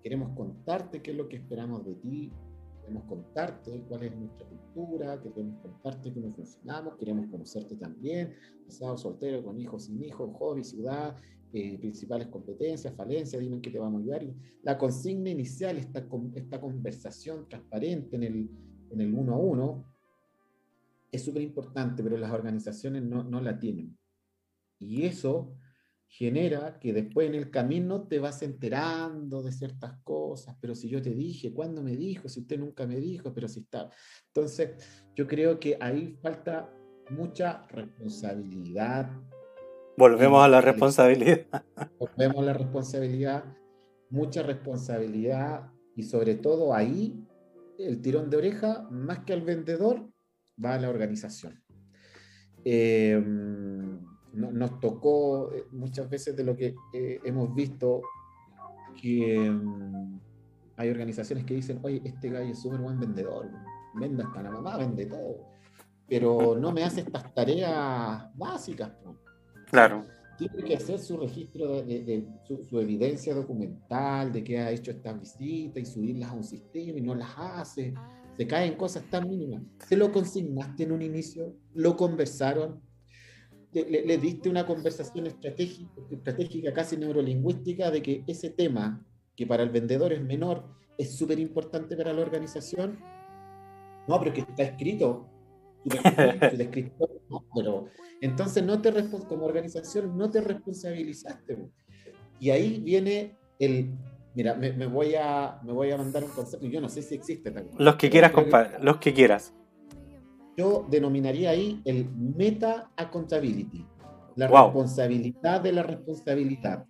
[0.04, 2.34] Queremos contarte qué es lo que esperamos de ti,
[2.82, 8.34] queremos contarte cuál es nuestra cultura, queremos contarte cómo funcionamos, queremos conocerte también,
[8.66, 11.16] casado, soltero, con hijos, sin hijos, hobby, ciudad,
[11.56, 14.24] eh, principales competencias, falencias, dime en qué te vamos a ayudar.
[14.24, 18.50] Y la consigna inicial, esta, esta conversación transparente en el,
[18.92, 19.86] en el uno a uno,
[21.10, 23.98] es súper importante, pero las organizaciones no, no la tienen.
[24.80, 25.56] Y eso
[26.10, 31.02] genera que después en el camino te vas enterando de ciertas cosas, pero si yo
[31.02, 32.28] te dije, ¿cuándo me dijo?
[32.28, 33.90] Si usted nunca me dijo, pero si está.
[34.28, 34.72] Entonces,
[35.16, 36.70] yo creo que ahí falta
[37.12, 39.10] mucha responsabilidad.
[39.98, 41.46] Volvemos a la responsabilidad.
[42.00, 43.44] Volvemos a la responsabilidad,
[44.10, 47.26] mucha responsabilidad y sobre todo ahí
[47.78, 50.08] el tirón de oreja, más que al vendedor,
[50.64, 51.62] va a la organización.
[52.64, 53.22] Eh,
[54.34, 58.02] nos tocó eh, muchas veces de lo que eh, hemos visto
[59.02, 60.20] que mm,
[60.78, 63.50] hay organizaciones que dicen, oye, este gallo es súper buen vendedor,
[63.94, 65.48] vende hasta la mamá, vende todo,
[66.08, 68.92] pero no me hace estas tareas básicas.
[69.70, 70.06] Claro.
[70.38, 75.84] Tiene que hacer su registro de, su, evidencia documental de que ha hecho estas visitas
[75.84, 77.94] y subirlas a un sistema y no las hace.
[78.36, 79.64] Se caen cosas tan mínimas.
[79.88, 82.82] Se lo consignaste en un inicio, lo conversaron,
[83.72, 89.70] le, diste una conversación estratégica, estratégica, casi neurolingüística, de que ese tema, que para el
[89.70, 90.66] vendedor es menor,
[90.98, 93.00] es súper importante para la organización.
[94.08, 95.28] No, pero que está escrito.
[97.56, 97.86] pero
[98.22, 98.92] entonces no te
[99.28, 101.58] como organización no te responsabilizaste.
[102.40, 103.94] Y ahí viene el
[104.36, 107.52] Mira, me, voy a, me voy a mandar un concepto, yo no sé si existe
[107.52, 107.78] también.
[107.80, 109.54] Los que quieras, compadre, los que quieras.
[110.58, 113.88] Yo denominaría ahí el meta accountability,
[114.36, 116.86] la responsabilidad de la responsabilidad.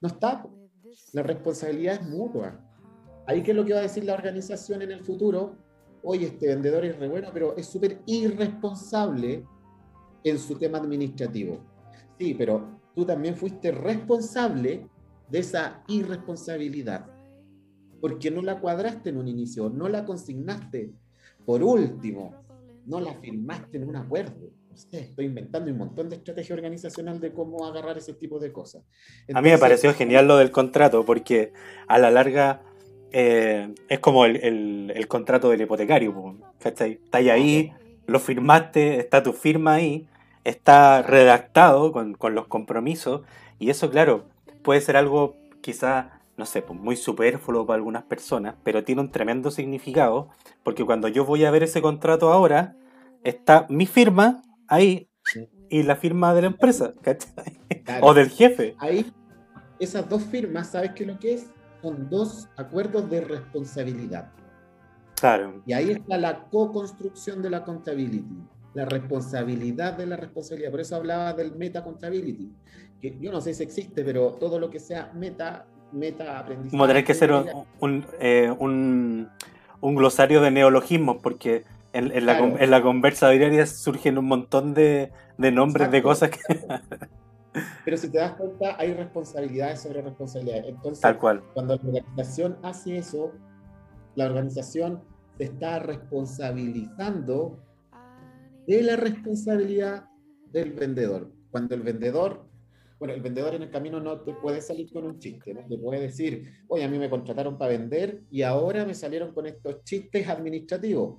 [0.00, 0.46] No está,
[1.12, 2.62] la responsabilidad es mutua.
[3.26, 5.54] Ahí qué es lo que va a decir la organización en el futuro,
[6.06, 9.44] oye, este vendedor es re bueno, pero es súper irresponsable
[10.22, 11.58] en su tema administrativo.
[12.18, 14.88] Sí, pero tú también fuiste responsable
[15.28, 17.06] de esa irresponsabilidad,
[18.00, 20.92] porque no la cuadraste en un inicio, no la consignaste.
[21.44, 22.34] Por último,
[22.86, 24.52] no la firmaste en un acuerdo.
[24.92, 28.84] estoy inventando un montón de estrategia organizacional de cómo agarrar ese tipo de cosas.
[29.34, 31.52] a mí me pareció genial lo del contrato, porque
[31.88, 32.62] a la larga
[33.12, 36.36] eh, es como el, contrato del hipotecario.
[36.58, 37.00] ¿cachai?
[37.04, 37.72] Está ahí,
[38.06, 40.08] lo firmaste, está tu firma ahí,
[40.44, 43.22] está redactado con, con los compromisos,
[43.58, 44.26] y eso, claro,
[44.62, 49.10] puede ser algo quizá, no sé, pues, muy superfluo para algunas personas, pero tiene un
[49.10, 50.28] tremendo significado,
[50.62, 52.76] porque cuando yo voy a ver ese contrato ahora,
[53.24, 55.08] está mi firma ahí
[55.68, 57.58] y la firma de la empresa, ¿cachai?
[58.00, 58.76] O del jefe.
[58.78, 59.12] Ahí,
[59.80, 61.46] esas dos firmas, ¿sabes qué es lo que es?
[61.82, 64.30] Son dos acuerdos de responsabilidad.
[65.14, 65.62] Claro.
[65.66, 68.24] Y ahí está la co-construcción de la contabilidad
[68.76, 70.70] la responsabilidad de la responsabilidad.
[70.70, 72.52] Por eso hablaba del meta accountability,
[73.00, 76.72] que yo no sé si existe, pero todo lo que sea meta, meta aprendizaje.
[76.72, 77.30] Como tener que ser
[78.20, 79.28] eh, un,
[79.80, 85.10] un, glosario de neologismos, porque en, la, en, la, conversa diaria surgen un montón de,
[85.38, 86.38] de nombres de cosas que...
[87.84, 90.66] Pero si te das cuenta, hay responsabilidades sobre responsabilidades.
[90.68, 91.42] Entonces, Tal cual.
[91.54, 93.32] cuando la organización hace eso,
[94.14, 95.02] la organización
[95.38, 97.58] se está responsabilizando
[98.66, 100.08] de la responsabilidad
[100.50, 101.30] del vendedor.
[101.50, 102.46] Cuando el vendedor,
[102.98, 105.66] bueno, el vendedor en el camino no te puede salir con un chiste, ¿no?
[105.66, 109.46] Te puede decir, oye, a mí me contrataron para vender y ahora me salieron con
[109.46, 111.18] estos chistes administrativos.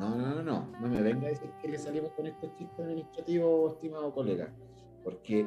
[0.00, 2.78] No, no, no, no, no me venga a decir que le salimos con estos chistes
[2.80, 4.52] administrativos, estimado colega,
[5.06, 5.46] porque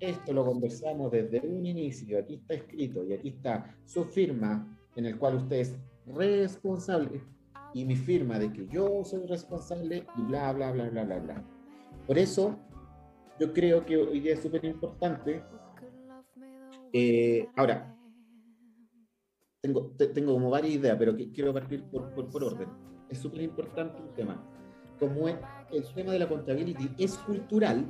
[0.00, 5.04] esto lo conversamos desde un inicio, aquí está escrito y aquí está su firma en
[5.04, 7.20] el cual usted es responsable
[7.74, 11.44] y mi firma de que yo soy responsable y bla, bla, bla, bla, bla, bla.
[12.06, 12.58] Por eso,
[13.38, 15.42] yo creo que hoy día es súper importante.
[16.94, 17.94] Eh, ahora,
[19.60, 22.70] tengo, tengo como varias ideas, pero quiero partir por, por, orden.
[23.10, 24.42] Es súper importante un tema.
[24.98, 27.86] Como el tema de la contabilidad es cultural,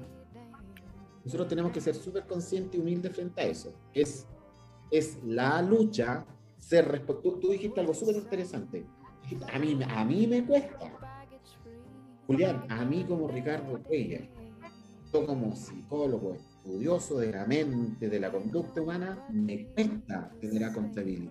[1.29, 3.73] nosotros tenemos que ser súper conscientes y humildes frente a eso.
[3.93, 4.27] Es,
[4.91, 6.27] es la lucha,
[6.59, 8.87] ser tú, tú dijiste algo súper interesante
[9.53, 10.93] a mí, a mí me cuesta.
[12.27, 14.29] Julián, a mí como Ricardo Cuellar,
[15.13, 21.31] yo como psicólogo estudioso de la mente, de la conducta humana, me cuesta tener accountability,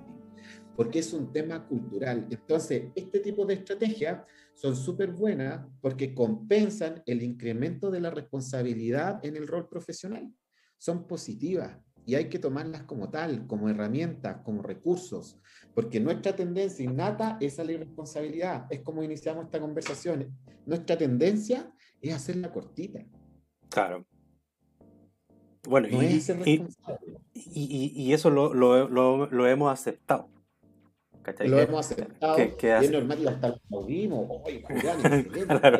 [0.77, 2.27] porque es un tema cultural.
[2.29, 4.21] Entonces, este tipo de estrategias
[4.53, 10.31] son súper buenas porque compensan el incremento de la responsabilidad en el rol profesional.
[10.77, 15.39] Son positivas y hay que tomarlas como tal, como herramientas, como recursos,
[15.73, 18.67] porque nuestra tendencia innata es a la irresponsabilidad.
[18.69, 20.31] Es como iniciamos esta conversación.
[20.67, 23.03] Nuestra tendencia es hacerla cortita.
[23.69, 24.05] Claro.
[25.67, 26.23] Bueno, y,
[27.33, 30.29] y, eso lo, lo, lo, hemos aceptado.
[31.39, 32.35] Lo hemos aceptado.
[32.35, 34.25] Que, es normal y hasta lo aplaudimos.
[34.43, 35.79] Oye, Julián, claro.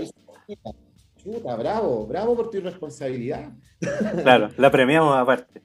[1.18, 3.52] Chuta, bravo, bravo por tu irresponsabilidad.
[4.24, 5.62] Claro, la premiamos aparte.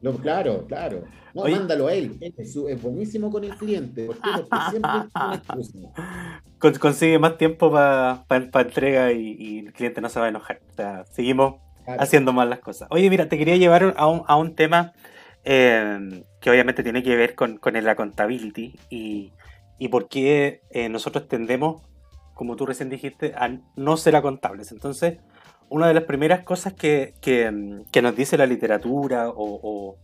[0.00, 1.04] No, claro, claro.
[1.34, 2.18] No, mándalo a él.
[2.36, 4.06] Es, buenísimo con el cliente.
[4.06, 4.28] Porque
[4.70, 4.90] siempre
[6.80, 8.24] Consigue más tiempo para
[8.54, 10.60] entrega y, el cliente no se va a enojar.
[10.72, 12.88] O sea, seguimos haciendo mal las cosas.
[12.90, 14.94] Oye, mira, te quería llevar a un, a un tema
[15.44, 19.32] eh, que obviamente tiene que ver con, con la contability y,
[19.82, 21.82] y por qué eh, nosotros tendemos,
[22.34, 24.70] como tú recién dijiste, a no ser contables.
[24.70, 25.18] Entonces,
[25.68, 27.14] una de las primeras cosas que,
[28.00, 29.98] nos dice la literatura o,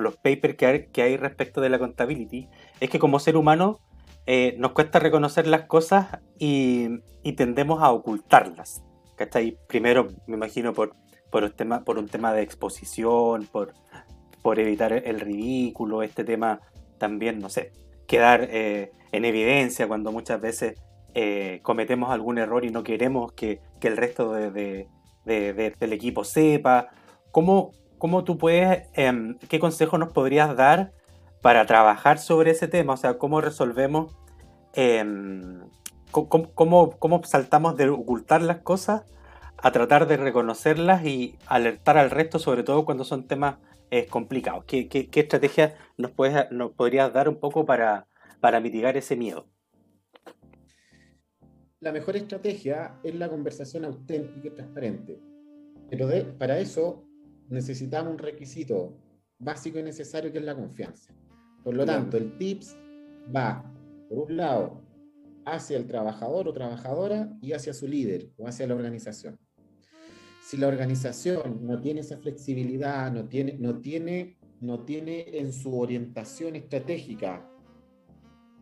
[0.00, 2.48] los papers que hay, respecto de la contability
[2.80, 3.80] es que como ser humano
[4.24, 7.02] eh, nos cuesta reconocer las cosas y,
[7.36, 8.82] tendemos a ocultarlas.
[9.16, 9.58] ¿Cachai?
[9.68, 10.94] Primero, me imagino, por,
[11.30, 13.74] por, un, tema, por un tema de exposición, por,
[14.42, 16.60] por evitar el ridículo, este tema
[16.98, 17.72] también, no sé,
[18.06, 20.74] quedar eh, en evidencia cuando muchas veces
[21.14, 24.88] eh, cometemos algún error y no queremos que, el resto de,
[25.24, 26.88] del equipo sepa.
[27.30, 30.92] ¿Cómo, cómo tú puedes, em, qué consejo nos podrías dar
[31.40, 32.94] para trabajar sobre ese tema?
[32.94, 34.16] O sea, ¿cómo resolvemos,
[34.74, 35.60] em,
[36.10, 39.02] cómo, cómo saltamos de ocultar las cosas
[39.58, 43.56] a tratar de reconocerlas y alertar al resto, sobre todo cuando son temas
[43.92, 44.64] eh, complicados.
[44.64, 48.08] ¿Qué, qué, estrategia nos, puedes, nos podrías dar un poco para,
[48.40, 49.50] para mitigar ese miedo?
[51.78, 55.20] La mejor estrategia es la conversación auténtica y transparente.
[55.90, 57.06] Pero para eso
[57.50, 58.96] necesitamos un requisito
[59.38, 61.12] básico y necesario que es la confianza.
[61.62, 62.78] Por lo tanto, el TIPS
[63.36, 63.62] va,
[64.08, 64.80] por un lado,
[65.44, 69.38] hacia el trabajador o trabajadora y hacia su líder o hacia la organización
[70.42, 75.78] si la organización no tiene esa flexibilidad, no tiene, no tiene, no tiene en su
[75.78, 77.48] orientación estratégica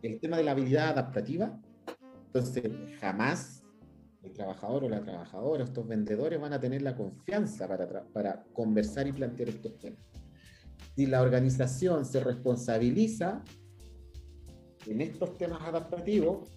[0.03, 1.59] el tema de la habilidad adaptativa,
[2.27, 3.63] entonces jamás
[4.23, 9.07] el trabajador o la trabajadora, estos vendedores van a tener la confianza para, para conversar
[9.07, 9.99] y plantear estos temas.
[10.95, 13.43] Si la organización se responsabiliza
[14.85, 16.47] en estos temas adaptativos,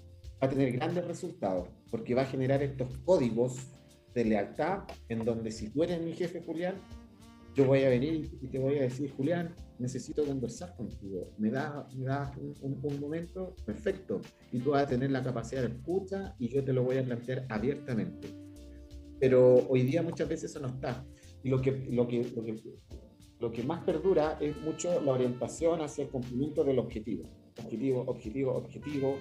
[0.42, 3.73] va a tener grandes resultados, porque va a generar estos códigos
[4.14, 6.76] de lealtad, en donde si tú eres mi jefe, Julián,
[7.54, 11.32] yo voy a venir y te voy a decir, Julián, necesito conversar contigo.
[11.38, 16.48] Me das un, momento perfecto y tú vas a tener la capacidad de escucha y
[16.48, 18.28] yo te lo voy a plantear abiertamente.
[19.20, 21.04] Pero hoy día muchas veces eso no está.
[21.42, 22.60] Y lo que, lo que, lo que,
[23.38, 27.30] lo que más perdura es mucho la orientación hacia el cumplimiento del objetivo.
[27.62, 29.18] Objetivo, objetivo, objetivo,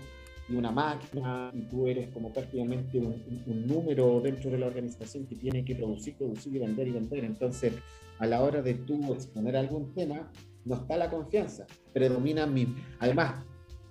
[0.50, 5.36] y una máquina y tú eres como prácticamente un, número dentro de la organización que
[5.36, 7.24] tiene que producir, producir y vender y vender.
[7.24, 7.74] Entonces,
[8.20, 10.32] a la hora de tú exponer algún tema,
[10.66, 12.76] no está la confianza, predomina mi...
[13.00, 13.46] Además,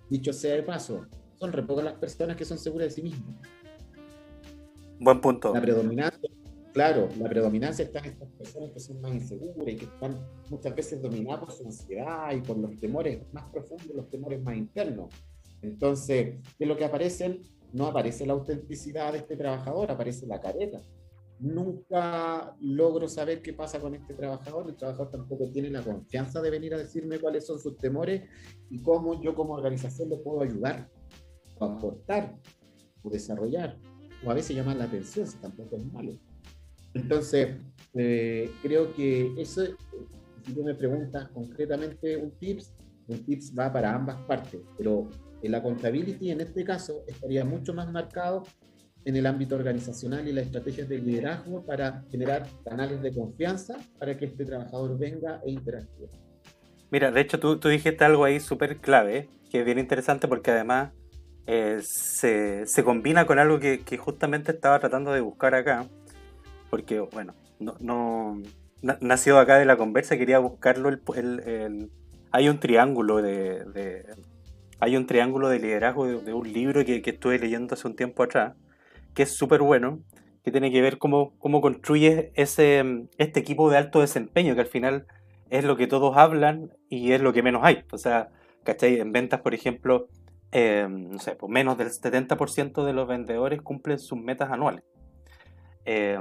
[0.09, 1.07] dicho sea de paso,
[1.39, 3.37] son re pocas las personas que son seguras de sí mismas.
[5.01, 5.53] Buen punto.
[5.53, 6.31] La predominancia,
[6.73, 10.17] claro, la predominancia está en estas personas que son más inseguras y que están
[10.49, 14.57] muchas veces dominadas por su ansiedad y por los temores más profundos, los temores más
[14.57, 15.13] internos.
[15.63, 17.43] Entonces, de lo que aparecen,
[17.73, 20.81] no aparece la autenticidad de este trabajador, aparece la careta.
[21.39, 26.51] Nunca logro saber qué pasa con este trabajador, el trabajador tampoco tiene la confianza de
[26.51, 28.23] venir a decirme cuáles son sus temores
[28.71, 30.89] y cómo yo como organización le puedo ayudar,
[31.59, 32.37] o aportar,
[33.03, 33.77] o desarrollar,
[34.25, 36.13] o a veces llamar la atención, si tampoco es malo.
[36.95, 37.57] Entonces,
[37.95, 39.65] eh, creo que eso,
[40.45, 42.73] si tú me preguntas concretamente un tips,
[43.09, 45.09] un tips va para ambas partes, pero
[45.49, 48.45] la accountability en este caso estaría mucho más marcado
[49.05, 54.17] en el ámbito organizacional y las estrategias de liderazgo para generar canales de confianza para
[54.17, 56.09] que este trabajador venga e interactúe.
[56.91, 60.51] Mira, de hecho tú, tú dijiste algo ahí súper clave, que es bien interesante porque
[60.51, 60.93] además
[61.47, 65.87] eh, se, se, combina con algo que, que, justamente estaba tratando de buscar acá,
[66.71, 68.41] porque bueno, no, no
[69.01, 71.91] nacido acá de la conversa, quería buscarlo, el, el,
[72.31, 74.05] hay un triángulo de, de
[74.83, 78.25] hay un triángulo de liderazgo de, un libro que, que, estuve leyendo hace un tiempo
[78.25, 78.57] atrás,
[79.15, 80.01] que es súper bueno,
[80.43, 84.67] que tiene que ver cómo, cómo construyes ese, este equipo de alto desempeño, que al
[84.67, 85.07] final
[85.51, 87.85] es lo que todos hablan y es lo que menos hay.
[87.93, 88.31] O sea,
[88.65, 88.99] ¿cachai?
[88.99, 90.09] En ventas, por ejemplo,
[90.51, 94.83] eh, no sé, pues menos del 70% de los vendedores cumplen sus metas anuales.
[95.85, 96.19] Eh,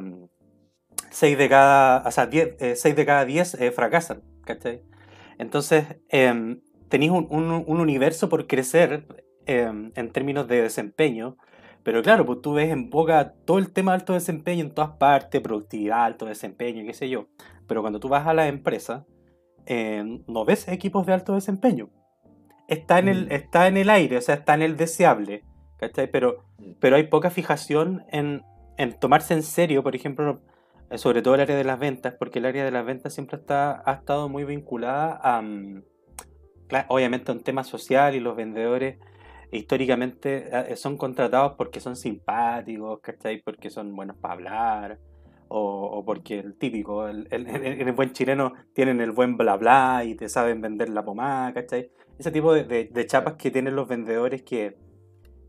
[1.09, 4.83] 6 de cada, o sea, 10, 6 eh, de cada 10 eh, fracasan, ¿cachai?
[5.39, 6.57] Entonces, eh,
[6.91, 9.05] tenéis un, universo por crecer
[9.45, 11.37] em, en términos de desempeño,
[11.83, 14.91] pero claro, pues tú ves en boca todo el tema de alto desempeño en todas
[14.97, 17.27] partes, productividad, alto desempeño, qué sé yo.
[17.65, 19.05] Pero cuando tú vas a la empresa,
[19.65, 21.89] em, no ves equipos de alto desempeño.
[22.67, 23.31] Está en, el, mm.
[23.31, 25.43] está en el aire, o sea, está en el deseable,
[25.77, 26.11] ¿cachai?
[26.11, 26.73] Pero, mm.
[26.79, 28.43] pero hay poca fijación en,
[28.77, 30.41] en tomarse en serio, por ejemplo,
[30.95, 33.81] sobre todo el área de las ventas, porque el área de las ventas siempre está,
[33.85, 35.83] ha estado muy vinculada a, mm,
[36.87, 38.97] obviamente un tema social y los vendedores
[39.51, 43.41] históricamente eh, son contratados porque son simpáticos, ¿cachai?
[43.41, 44.99] Porque son buenos para hablar,
[45.53, 50.29] o, porque el típico, el, el, buen chileno tienen el buen bla bla y te
[50.29, 51.91] saben vender la pomada, ¿cachai?
[52.17, 54.77] Ese tipo de, chapas que tienen los vendedores que,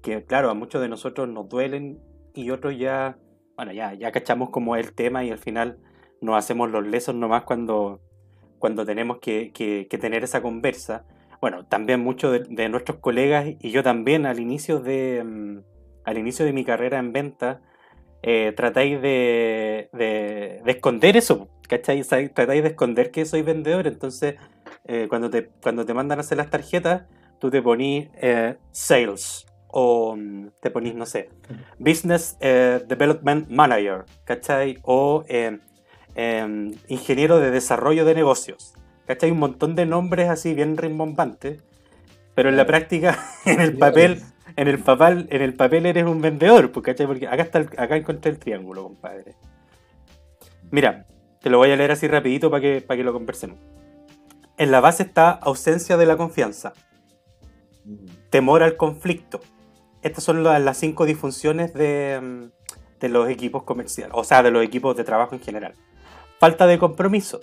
[0.03, 2.01] que, claro, a muchos de nosotros nos duelen
[2.35, 3.19] y otros ya,
[3.57, 5.79] bueno, ya, ya cachamos como el tema y al final
[6.21, 8.01] nos hacemos los lesos nomás cuando
[8.63, 11.05] cuando tenemos que, tener esa conversa.
[11.41, 15.59] Bueno, también muchos de, nuestros colegas y yo también al inicio de, mm,
[16.05, 17.61] al inicio de mi carrera en venta,
[18.23, 19.91] eh, tratáis de,
[20.65, 22.05] esconder eso, ¿cachai?
[22.05, 24.37] Tratáis de esconder que soy vendedor, entonces
[24.85, 27.03] eh, cuando, te, cuando te mandan a hacer las tarjetas,
[27.41, 31.31] tú te ponís eh, sales o mm, te ponís, no sé,
[31.81, 34.79] business eh, development manager, ¿cachai?
[34.83, 35.25] O
[36.15, 38.75] em, ingeniero de desarrollo de negocios,
[39.07, 39.31] ¿cachai?
[39.31, 41.63] Un montón de nombres así bien rimbombantes,
[42.35, 44.23] pero en la práctica, en el papel,
[44.57, 47.07] en el papel, en el papel eres un vendedor, pues, ¿cachai?
[47.07, 49.35] Porque acá, está acá encontré el triángulo, compadre.
[50.71, 51.07] Mira,
[51.41, 53.59] te lo voy a leer así rapidito para que, para que lo conversemos.
[54.57, 56.73] En la base está ausencia de la confianza,
[58.31, 59.41] temor al conflicto.
[60.03, 64.65] Estas son las, cinco disfunciones de, mm, de los equipos comerciales, o sea, de los
[64.65, 65.75] equipos de trabajo en general.
[66.43, 67.39] Falta de compromiso.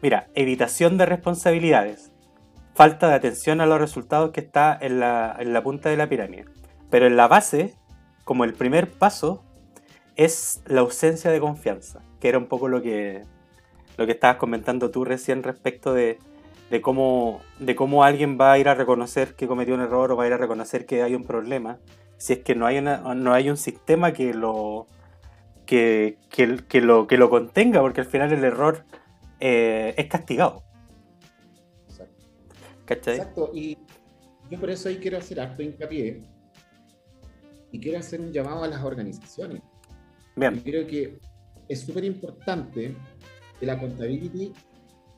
[0.00, 2.12] Mira, evitación de responsabilidades.
[2.72, 6.44] Falta de atención a los resultados que está en la, punta de la pirámide.
[6.88, 7.74] Pero en la base,
[8.22, 9.42] como el primer paso,
[10.14, 13.24] es la ausencia de confianza, que era un poco lo que,
[13.96, 16.20] lo que estabas comentando tú recién respecto de,
[16.70, 20.16] de, cómo, de cómo alguien va a ir a reconocer que cometió un error o
[20.16, 21.80] va a ir a reconocer que hay un problema,
[22.18, 24.86] si es que no hay, no hay un sistema que lo,
[25.66, 28.84] que, que, lo, que lo contenga, porque al final el error
[29.40, 30.62] eh, es castigado.
[31.88, 32.24] Exacto.
[32.84, 33.16] ¿Cachai?
[33.16, 33.78] Exacto, y
[34.50, 36.22] yo por eso ahí quiero hacer harto hincapié
[37.70, 39.62] y quiero hacer un llamado a las organizaciones
[40.34, 41.18] creo que
[41.68, 42.94] es súper importante
[43.58, 44.54] que la contabilidad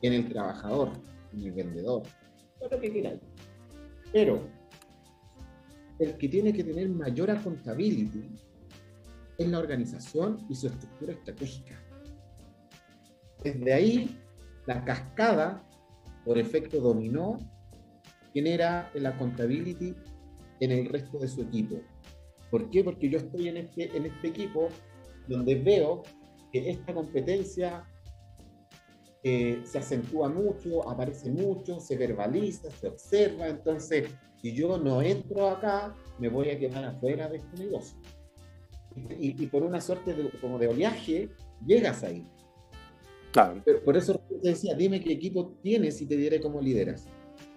[0.01, 0.91] en el trabajador,
[1.33, 2.03] en el vendedor,
[2.59, 3.19] todo lo que quieras.
[4.11, 4.47] Pero
[5.99, 8.29] el que tiene que tener mayor accountability
[9.37, 11.81] es la organización y su estructura estratégica.
[13.43, 14.19] Desde ahí,
[14.65, 15.63] la cascada,
[16.23, 17.37] por efecto dominó,
[18.33, 19.93] genera la accountability
[20.59, 21.81] en el resto de su equipo.
[22.49, 22.83] ¿Por qué?
[22.83, 24.69] Porque yo estoy en este, en este equipo
[25.27, 26.03] donde veo
[26.51, 27.83] que esta competencia
[29.23, 34.07] eh, se acentúa mucho, aparece mucho, se verbaliza, se observa, entonces
[34.41, 37.97] si yo no entro acá, me voy a quedar afuera de este negocio.
[39.19, 41.29] Y, por una suerte de, como de oleaje,
[41.65, 42.25] llegas ahí.
[43.31, 43.61] Claro.
[43.83, 47.07] por eso te decía, dime qué equipo tienes y te diré cómo lideras.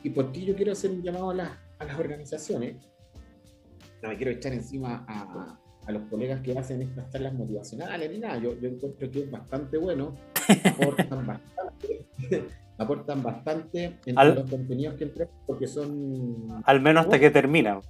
[0.03, 2.77] Y por qué yo quiero hacer un llamado a, a las organizaciones.
[4.03, 5.59] No me quiero echar encima a,
[5.89, 8.39] a los colegas que hacen estas charlas motivacionales ni nada.
[8.39, 10.15] Yo, yo encuentro que es bastante bueno,
[10.65, 12.07] aportan bastante,
[12.79, 16.63] aportan bastante en los contenidos que entregan porque son...
[16.65, 17.81] Al menos hasta que termina.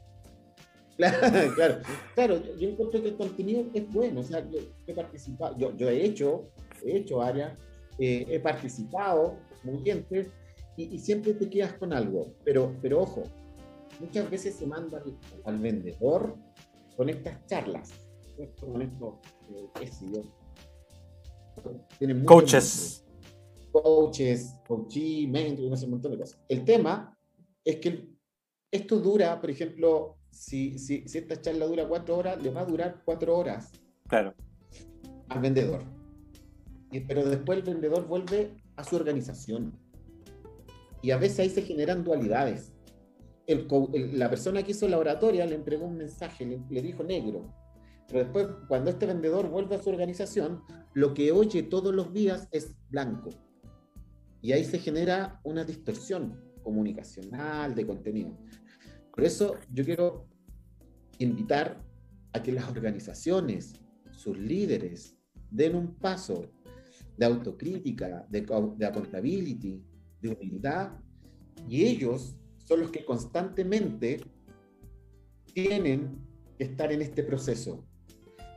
[1.06, 1.80] Claro, claro,
[2.16, 5.88] claro, yo encuentro que el contenido es bueno, o sea, yo he participado, yo, yo
[5.88, 6.50] he hecho,
[6.84, 7.56] he hecho áreas,
[8.00, 10.28] eh, he participado como gente
[10.76, 13.22] y, y, siempre te quedas con algo, pero, pero ojo,
[14.00, 15.00] muchas veces se manda
[15.44, 16.34] al vendedor
[16.96, 17.90] con estas charlas,
[18.60, 19.14] con estos,
[19.52, 20.22] eh, qué sé yo,
[22.24, 23.04] coaches.
[23.70, 26.40] Coaches, coachí, mentor, no sé, un montón de cosas.
[26.48, 27.16] El tema
[27.64, 28.08] es que
[28.70, 32.64] esto dura, por ejemplo, si, si, si, esta charla dura cuatro horas, le va a
[32.64, 33.70] durar cuatro horas
[34.08, 34.34] claro.
[35.28, 35.84] al vendedor.
[37.06, 39.78] pero después el vendedor vuelve a su organización.
[41.00, 42.72] Y a veces ahí se generan dualidades
[43.48, 47.54] la persona que hizo la oratoria le entregó un mensaje, le, dijo negro.
[48.06, 50.62] Pero después, cuando este vendedor vuelve a su organización,
[50.92, 53.30] lo que oye todos los días es blanco.
[54.42, 58.36] Y ahí se genera una distorsión comunicacional de contenido.
[59.18, 60.28] Por eso yo quiero
[61.18, 61.84] invitar
[62.32, 63.74] a que las organizaciones,
[64.12, 65.18] sus líderes,
[65.50, 66.52] den un paso
[67.16, 68.42] de autocrítica, de,
[68.76, 69.82] de accountability,
[70.20, 71.00] de humildad,
[71.68, 74.20] y ellos son los que constantemente
[75.52, 76.24] tienen
[76.56, 77.84] que estar en este proceso.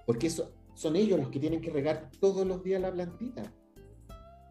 [0.05, 3.51] Porque eso, son ellos los que tienen que regar todos los días la plantita.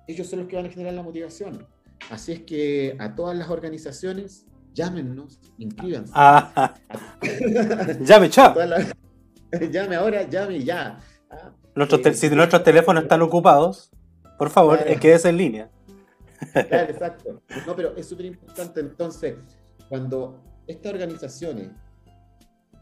[0.09, 1.69] Ellos son los que van a generar la motivación.
[2.11, 6.13] Así es que a todas las organizaciones, llámenos, inscríbanse.
[6.15, 6.75] Ah,
[8.01, 8.55] llame, chao.
[9.71, 10.99] llame ahora, llame ya.
[11.31, 13.91] Ah, eh, si nuestros teléfonos están ocupados,
[14.39, 15.01] por favor, claro.
[15.01, 15.71] quédese en línea.
[16.53, 17.43] Claro, exacto.
[17.67, 19.37] No, pero es súper importante entonces,
[19.89, 21.71] cuando estas organizaciones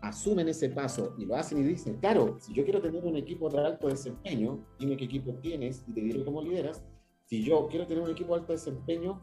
[0.00, 3.48] asumen ese paso y lo hacen y dicen, claro, si yo quiero tener un equipo
[3.48, 6.84] de alto desempeño, dime qué equipo tienes y te diré cómo lideras.
[7.26, 9.20] Si yo quiero tener un equipo de alto desempeño,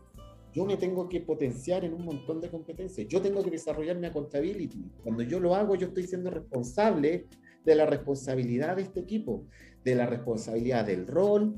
[0.55, 3.09] yo me tengo que potenciar en un montón de competencias.
[3.09, 4.89] Yo tengo que desarrollar mi accountability.
[5.03, 7.27] Cuando yo lo hago, yo estoy siendo responsable
[7.65, 9.45] de la responsabilidad de este equipo,
[9.83, 11.57] de la responsabilidad del rol,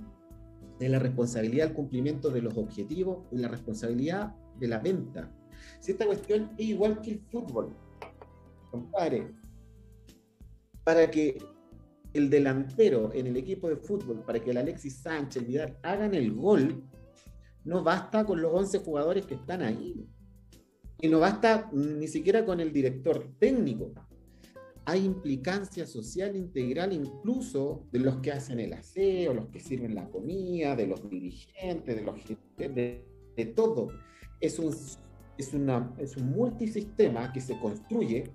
[0.80, 5.32] de la responsabilidad del cumplimiento de los objetivos, de la responsabilidad de la venta.
[5.80, 7.78] Si esta cuestión es igual que el fútbol,
[8.72, 9.32] compadre,
[10.84, 11.38] para que
[12.14, 16.16] el delantero en el equipo de fútbol, para que el Alexis Sánchez, el Vidal, hagan
[16.16, 16.84] el gol,
[17.68, 20.08] no basta con los 11 jugadores que están ahí.
[21.02, 23.92] Y no basta ni siquiera con el director técnico.
[24.86, 30.10] Hay implicancia social integral incluso de los que hacen el aseo, los que sirven la
[30.10, 32.16] comida, de los dirigentes, de los
[33.36, 33.90] de, todo.
[34.40, 34.74] Es un,
[35.38, 38.32] es, una, es un multisistema que se construye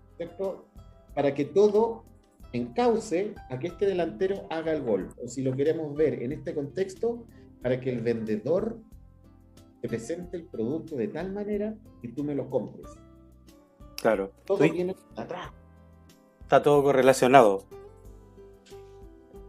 [1.14, 2.04] para que todo
[2.52, 5.08] encauce a que este delantero haga el gol.
[5.24, 7.26] O si lo queremos ver en este contexto,
[7.62, 8.78] para que el vendedor
[9.82, 12.86] te presente el producto de tal manera que tú me lo compres.
[14.00, 14.30] Claro.
[14.46, 15.50] Todo viene atrás.
[16.40, 17.64] Está todo correlacionado.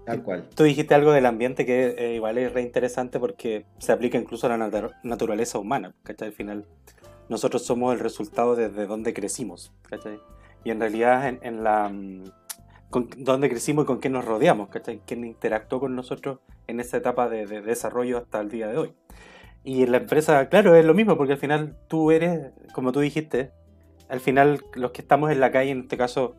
[0.05, 0.49] Tal cual.
[0.55, 4.47] Tú dijiste algo del ambiente que eh, igual es re interesante porque se aplica incluso
[4.47, 6.29] a la naturaleza humana, ¿cachai?
[6.29, 6.65] Al final,
[7.29, 10.19] nosotros somos el resultado desde donde crecimos, ¿cachai?
[10.63, 11.89] Y en realidad, en, la.
[11.89, 12.23] Mm,
[12.89, 15.01] con dónde crecimos y con quién nos rodeamos, ¿cachai?
[15.05, 18.93] Quién interactuó con nosotros en esa etapa de, desarrollo hasta el día de hoy.
[19.63, 22.99] Y en la empresa, claro, es lo mismo, porque al final tú eres, como tú
[22.99, 23.51] dijiste,
[24.09, 26.35] al final los que estamos en la calle, en este caso,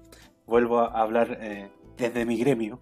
[0.47, 2.81] vuelvo a hablar eh, desde mi gremio,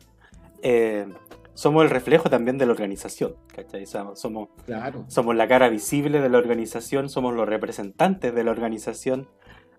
[0.63, 1.07] eh,
[1.55, 3.87] somos el reflejo también de la organización, ¿cachai?
[3.87, 5.05] somos, claro.
[5.09, 9.29] somos la cara visible de la organización, somos los representantes de la organización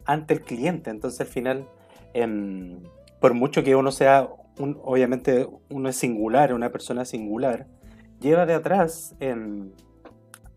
[0.05, 0.91] ante el cliente.
[0.91, 1.67] Entonces al final,
[2.13, 2.83] em,
[3.19, 7.67] por mucho que uno sea, un, obviamente uno es singular, una persona singular,
[8.19, 9.71] lleva de atrás em,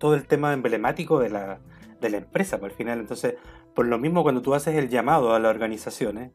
[0.07, 1.59] todo el tema emblemático de la,
[2.01, 3.01] de la empresa, por el final.
[3.01, 3.35] Entonces,
[3.75, 6.31] por lo mismo cuando tú haces el llamado a las organizaciones,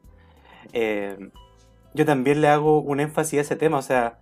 [0.73, 1.31] em,
[1.93, 4.19] yo también le hago un énfasis a ese tema, o sea,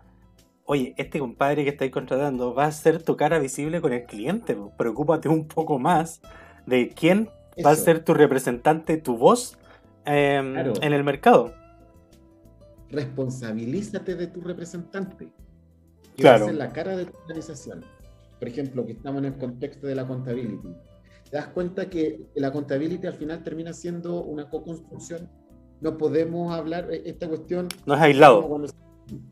[0.66, 4.56] oye, este compadre que estáis contratando va a ser tu cara visible con el cliente,
[4.78, 6.22] preocúpate un poco más
[6.68, 7.32] de quién
[7.66, 9.58] va a ser tu representante, tu voz
[10.06, 11.56] em, en el mercado.
[12.92, 15.32] Responsabilízate de tu representante,
[16.16, 16.42] que claro.
[16.42, 17.84] va a ser la cara de tu organización.
[18.40, 20.62] Por ejemplo, que estamos en el contexto de la contabilidad.
[21.30, 25.30] Te das cuenta que la contabilidad al final termina siendo una co-construcción
[25.82, 27.68] no podemos hablar, eh, esta cuestión...
[27.86, 28.64] No es aislado.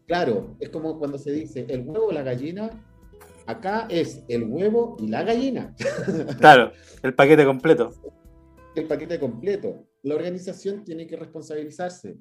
[0.06, 2.70] claro, es como cuando se dice el huevo o la gallina,
[3.46, 5.76] acá es el huevo y la gallina.
[6.40, 6.72] Claro,
[7.04, 7.92] el paquete completo.
[8.76, 9.88] El paquete completo.
[10.04, 12.18] La organización tiene que responsabilizarse.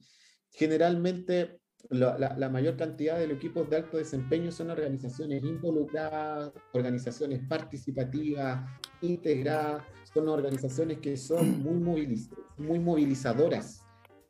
[0.50, 1.60] Generalmente
[1.90, 8.68] la, la, mayor cantidad de los equipos de alto desempeño son organizaciones involucradas, organizaciones participativas,
[9.02, 9.82] integradas,
[10.12, 12.28] son organizaciones que son muy,
[12.58, 13.86] muy movilizadoras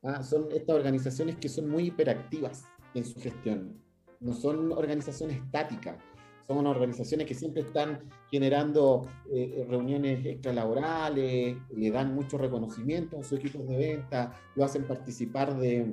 [0.06, 3.82] Ah, son estas organizaciones que son muy hiperactivas en su gestión.
[4.20, 5.96] No son organizaciones estáticas,
[6.46, 13.40] son organizaciones que siempre están generando eh, reuniones extralaborales, le dan mucho reconocimiento a sus
[13.40, 15.92] equipos de venta, lo hacen participar de,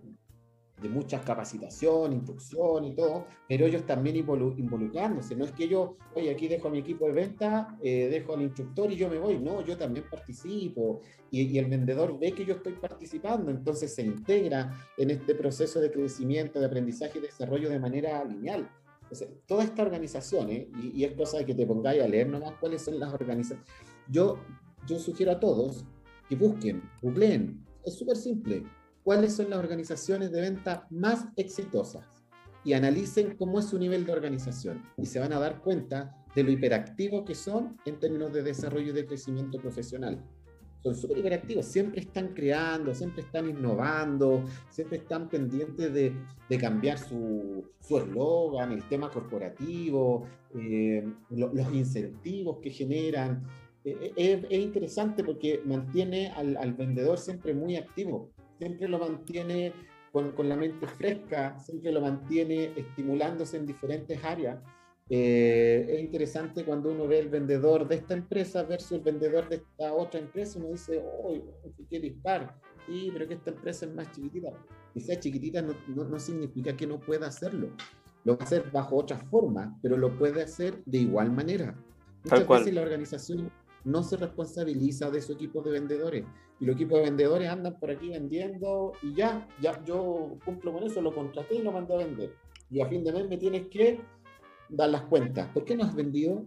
[0.84, 5.36] de muchas capacitaciones, instrucción y todo, pero ellos también involucrándose.
[5.36, 8.42] No es que yo, oye, aquí dejo a mi equipo de venta, eh, dejo al
[8.42, 9.40] instructor y yo me voy.
[9.40, 11.00] No, yo también participo
[11.32, 15.90] y, el vendedor ve que yo estoy participando, entonces se integra en este proceso de
[15.90, 18.70] crecimiento, de aprendizaje y desarrollo de manera lineal.
[19.04, 20.68] Entonces, toda esta organización, ¿eh?
[20.82, 23.66] y, y, es cosa de que te pongáis a leer nomás cuáles son las organizaciones.
[24.10, 24.38] Yo,
[24.86, 25.86] yo sugiero a todos
[26.28, 27.64] que busquen, googleen.
[27.86, 28.64] Es súper simple
[29.04, 32.06] cuáles son las organizaciones de venta más exitosas
[32.64, 36.44] y analicen cómo es su nivel de organización y se van a dar cuenta de
[36.44, 40.24] lo hiperactivos que son en términos de desarrollo y de crecimiento profesional.
[40.82, 46.14] Son súper hiperactivos, siempre están creando, siempre están innovando, siempre están pendientes de,
[46.50, 53.46] de cambiar su eslogan, el tema corporativo, eh, los incentivos que generan.
[53.86, 59.74] Eh, eh, es, interesante porque mantiene al, al vendedor siempre muy activo siempre lo mantiene
[60.12, 64.60] con, con, la mente fresca, siempre lo mantiene estimulándose en diferentes áreas.
[65.10, 69.58] Eh, es interesante cuando uno ve el vendedor de esta empresa versus el vendedor de
[69.58, 71.34] esta otra empresa, uno dice, oh,
[71.90, 72.56] qué dispar,
[72.88, 74.50] sí, pero que esta empresa es más chiquitita.
[74.96, 77.70] Y sea chiquitita no, no, no significa que no pueda hacerlo.
[78.24, 81.76] Lo va a hacer bajo otra forma, pero lo puede hacer de igual manera.
[82.24, 83.52] Muchas veces la organización
[83.84, 86.26] no se responsabiliza de su equipo de vendedores.
[86.60, 90.84] Y los equipos de vendedores andan por aquí vendiendo y ya, ya yo cumplo con
[90.84, 92.34] eso, lo contraté y lo mandé a vender.
[92.70, 94.00] Y a fin de mes me tienes que
[94.70, 95.50] dar las cuentas.
[95.54, 96.46] ¿Por qué no has vendido?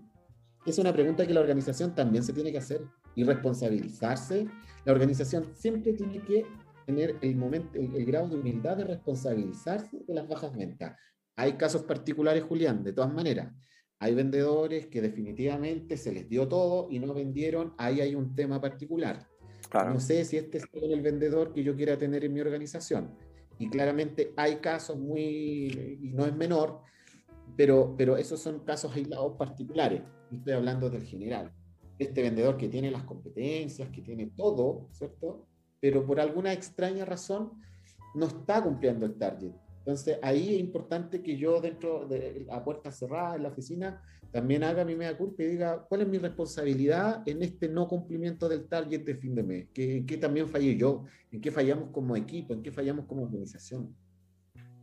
[0.64, 2.82] Es una pregunta que la organización también se tiene que hacer
[3.14, 4.46] y responsabilizarse.
[4.84, 6.46] La organización siempre tiene que
[6.86, 10.96] tener el, momento, el, el grado de humildad de responsabilizarse de las bajas ventas.
[11.36, 13.52] Hay casos particulares, Julián, de todas maneras.
[13.98, 18.60] Hay vendedores que definitivamente se les dio todo y no vendieron, ahí hay un tema
[18.60, 19.26] particular.
[19.72, 23.10] No sé si este es el vendedor que yo quiera tener en mi organización.
[23.58, 26.82] Y claramente hay casos muy, y no es menor,
[27.56, 30.02] pero, pero esos son casos aislados particulares.
[30.30, 31.52] Estoy hablando del general.
[31.98, 35.46] este vendedor que tiene las competencias, que tiene todo, ¿cierto?
[35.80, 37.52] Pero por alguna extraña razón
[38.14, 39.52] no está cumpliendo el target.
[39.86, 44.64] Entonces ahí es importante que yo dentro de la puerta cerrada en la oficina también
[44.64, 48.66] haga mi media culpa y diga cuál es mi responsabilidad en este no cumplimiento del
[48.66, 52.16] target de fin de mes, ¿Qué, en qué también fallé yo, en qué fallamos como
[52.16, 53.94] equipo, en qué fallamos como organización.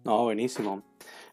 [0.05, 0.81] No, buenísimo.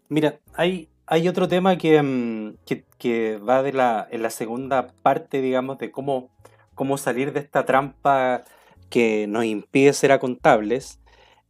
[0.09, 4.89] Mira, hay, hay otro tema que, mm, que, que, va de la, en la segunda
[4.89, 6.31] parte, digamos, de cómo,
[6.75, 8.43] cómo salir de esta trampa
[8.89, 11.01] que nos impide ser contables,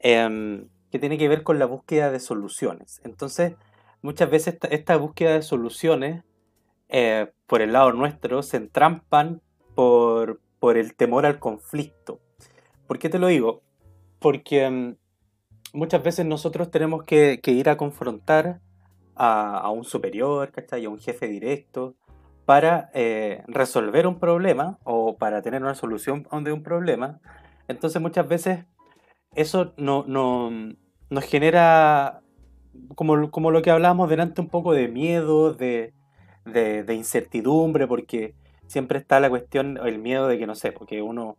[0.01, 3.01] em, que tiene que ver con la búsqueda de soluciones.
[3.05, 3.55] Entonces,
[4.03, 6.25] muchas veces esta, búsqueda de soluciones,
[6.89, 9.41] eh, por el lado nuestro, se entrampan
[9.75, 12.21] por, por el temor al conflicto.
[12.87, 13.63] ¿Por qué te lo digo?
[14.19, 14.97] Porque em,
[15.73, 18.61] muchas veces nosotros tenemos que, ir a confrontar
[19.15, 20.85] a, un superior, ¿cachai?
[20.85, 21.95] A un jefe directo,
[22.47, 27.21] para eh, resolver un problema o para tener una solución de un problema.
[27.69, 28.65] Entonces muchas veces
[29.35, 32.21] eso no, nos genera,
[32.95, 35.93] como, como, lo que hablábamos delante, un poco de miedo, de,
[36.89, 38.35] incertidumbre, porque
[38.67, 41.37] siempre está la cuestión, el miedo de que, no sé, porque uno,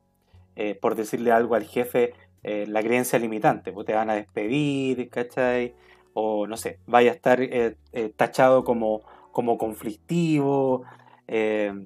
[0.56, 2.14] eh, por decirle algo al jefe,
[2.44, 5.76] eh, la creencia limitante, pues te van a despedir, ¿cachai?
[6.14, 7.76] O no sé, vaya a estar eh,
[8.16, 10.84] tachado como, como conflictivo,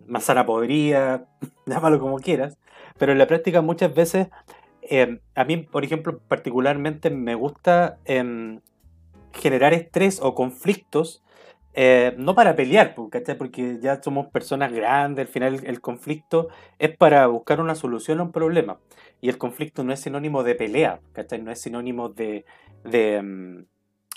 [0.08, 1.28] manzana podrida,
[1.68, 2.58] llámalo como quieras,
[2.97, 4.30] pero en la práctica muchas veces,
[5.36, 8.61] a mí, por ejemplo, particularmente me gusta em,
[9.33, 11.25] generar estrés o conflictos
[12.17, 13.38] no para pelear, ¿cachai?
[13.38, 16.47] Porque ya somos personas grandes, al final el, conflicto
[16.79, 18.79] es para buscar una solución a un problema.
[19.21, 21.01] Y el conflicto no es sinónimo de pelea.
[21.43, 22.45] No es sinónimo de,
[22.86, 23.65] de,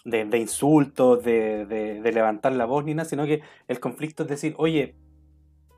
[0.05, 4.55] de, insultos, de, de, levantar la voz ni nada, sino que el conflicto es decir,
[4.57, 4.95] oye,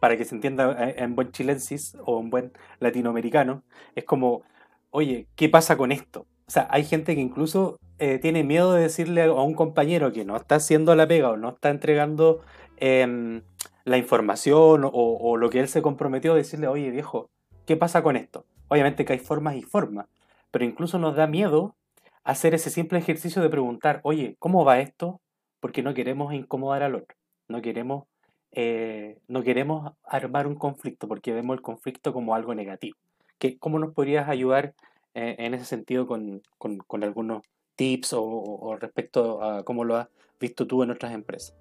[0.00, 3.62] para que se entienda eh, en buen chilensis o en buen latinoamericano,
[3.94, 4.42] es como,
[4.90, 6.26] oye, ¿qué pasa con esto?
[6.46, 10.24] O sea, hay gente que incluso eh, tiene miedo de decirle a un compañero que
[10.24, 12.40] no está haciendo la pega o no está entregando
[12.78, 13.42] em,
[13.84, 17.30] la información o, lo que él se comprometió, decirle, oye viejo,
[17.66, 18.46] ¿qué pasa con esto?
[18.68, 20.06] Obviamente que hay formas y formas,
[20.50, 21.76] pero incluso nos da miedo
[22.24, 25.20] hacer ese simple ejercicio de preguntar, oye, ¿cómo va esto?
[25.60, 27.16] Porque no queremos incomodar al otro,
[27.48, 28.04] no queremos,
[28.52, 32.96] eh, no queremos armar un conflicto, porque vemos el conflicto como algo negativo.
[33.40, 34.74] ¿Qué, ¿Cómo nos podrías ayudar
[35.14, 37.42] eh, en ese sentido con, con, algunos
[37.74, 41.56] tips o, respecto a cómo lo has visto tú en otras empresas?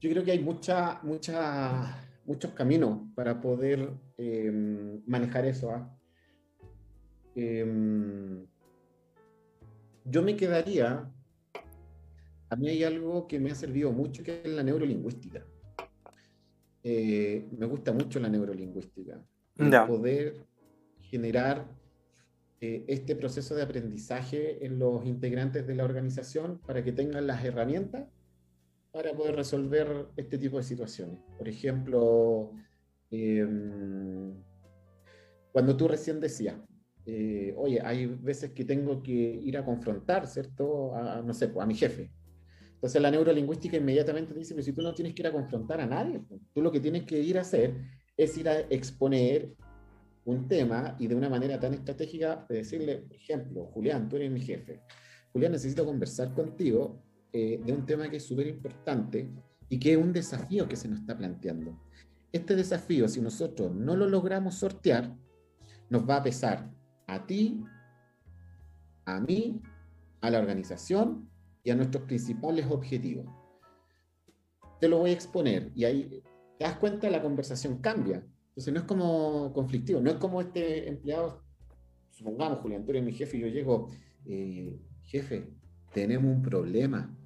[0.00, 1.94] Yo creo que hay mucha, mucha
[2.24, 5.72] muchos caminos para poder em, manejar eso.
[5.72, 5.94] ¿ah?
[7.34, 8.46] Em,
[10.06, 11.12] yo me quedaría,
[12.48, 15.44] a mí hay algo que me ha servido mucho, que es la neurolingüística.
[16.82, 19.20] Eh, me gusta mucho la neurolingüística.
[19.86, 20.46] Poder
[21.00, 21.66] generar
[22.60, 27.44] eh, este proceso de aprendizaje en los integrantes de la organización para que tengan las
[27.44, 28.06] herramientas
[28.92, 31.18] para poder resolver este tipo de situaciones.
[31.38, 32.52] Por ejemplo,
[33.10, 34.34] em,
[35.52, 36.56] cuando tú recién decías,
[37.06, 40.94] eh, oye, hay veces que tengo que ir a confrontar, ¿cierto?
[40.94, 42.10] A, no sé, a mi jefe.
[42.74, 45.86] Entonces la neurolingüística inmediatamente dice, pero si tú no tienes que ir a confrontar a
[45.86, 46.22] nadie,
[46.54, 47.74] tú lo que tienes que ir a hacer
[48.16, 49.54] es ir a exponer
[50.24, 54.40] un tema y de una manera tan estratégica decirle, por ejemplo, Julián, tú eres mi
[54.40, 54.82] jefe.
[55.32, 57.02] Julián, necesito conversar contigo
[57.32, 59.30] eh, de un tema que es súper importante
[59.68, 61.80] y que es un desafío que se nos está planteando.
[62.32, 65.16] Este desafío, si nosotros no lo logramos sortear,
[65.88, 66.70] nos va a pesar
[67.06, 67.62] a ti,
[69.04, 69.60] a mí,
[70.20, 71.28] a la organización
[71.64, 73.26] y a nuestros principales objetivos.
[74.80, 76.22] Te lo voy a exponer y ahí
[76.60, 78.22] te das cuenta, la conversación cambia.
[78.48, 81.42] Entonces no es como conflictivo, no es como este empleado,
[82.10, 83.88] supongamos, Julián, tú eres mi jefe y yo llego,
[84.26, 85.48] eh, jefe,
[85.94, 87.16] tenemos un problema.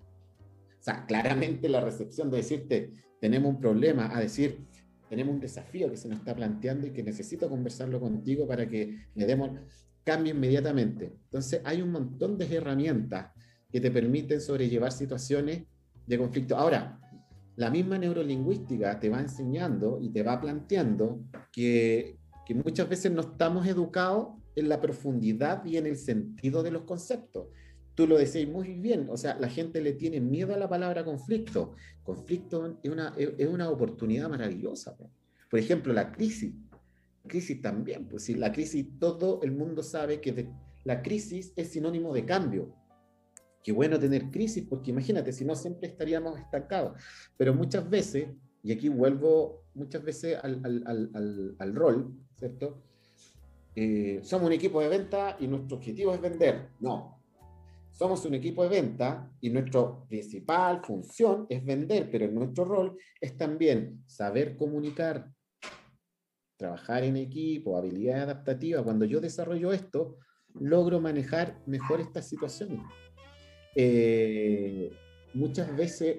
[0.79, 4.69] O sea, claramente la recepción de decirte, tenemos un problema, a decir,
[5.09, 9.01] tenemos un desafío que se nos está planteando y que necesito conversarlo contigo para que
[9.17, 9.51] le demos,
[10.05, 11.07] cambio inmediatamente.
[11.25, 13.33] Entonces, hay un montón de herramientas
[13.73, 15.65] que te permiten sobrellevar situaciones
[16.07, 16.57] de conflicto.
[16.57, 17.01] Ahora,
[17.57, 21.21] la misma neurolingüística te va enseñando y te va planteando
[21.53, 22.19] que,
[22.65, 27.47] muchas veces no estamos educados en la profundidad y en el sentido de los conceptos
[27.95, 31.05] tú lo decís muy bien, o sea, la gente le tiene miedo a la palabra
[31.05, 31.75] conflicto.
[32.03, 34.97] Conflicto es una, es una oportunidad maravillosa.
[35.49, 36.53] Por ejemplo, la crisis.
[37.27, 40.49] Crisis también, pues si la crisis, todo el mundo sabe que
[40.85, 42.75] la crisis es sinónimo de cambio.
[43.65, 47.03] Qué bueno tener crisis, porque imagínate, si no siempre estaríamos estancados.
[47.37, 48.29] Pero muchas veces
[48.65, 52.83] y aquí vuelvo muchas veces al, rol, ¿cierto?
[53.77, 56.71] Eh, somos un equipo de venta y nuestro objetivo es vender.
[56.81, 57.21] No.
[57.91, 63.37] Somos un equipo de venta y nuestra principal función es vender, pero nuestro rol es
[63.37, 65.31] también saber comunicar,
[66.57, 68.83] trabajar en equipo, habilidad adaptativa.
[68.83, 70.17] Cuando yo desarrollo esto,
[70.55, 72.81] logro manejar mejor estas situaciones.
[73.75, 74.91] Eh,
[75.35, 76.19] muchas veces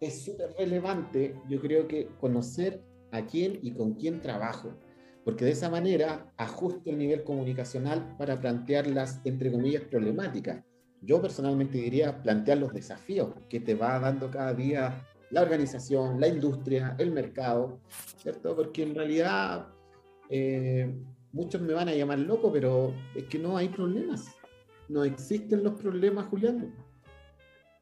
[0.00, 2.82] es súper relevante, yo creo que conocer
[3.12, 4.74] a quién y con quién trabajo,
[5.24, 10.64] porque de esa manera ajusto el nivel comunicacional para plantear las, entre comillas, problemáticas.
[11.00, 16.28] Yo personalmente diría plantear los desafíos que te va dando cada día la organización, la
[16.28, 17.80] industria, el mercado,
[18.18, 18.54] ¿cierto?
[18.54, 19.68] Porque en realidad
[20.28, 20.94] eh,
[21.32, 24.26] muchos me van a llamar loco, pero es que no hay problemas.
[24.92, 26.74] No existen los problemas, Julián.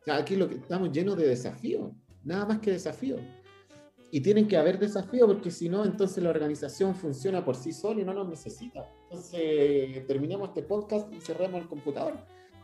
[0.00, 1.90] O sea, aquí lo que estamos llenos de desafíos
[2.24, 3.16] nada más que desafío.
[4.12, 8.00] Y tienen que haber desafíos porque si no, entonces la organización funciona por sí sola
[8.00, 8.88] y no nos necesita.
[9.04, 12.14] Entonces, terminemos este podcast y cerremos el computador.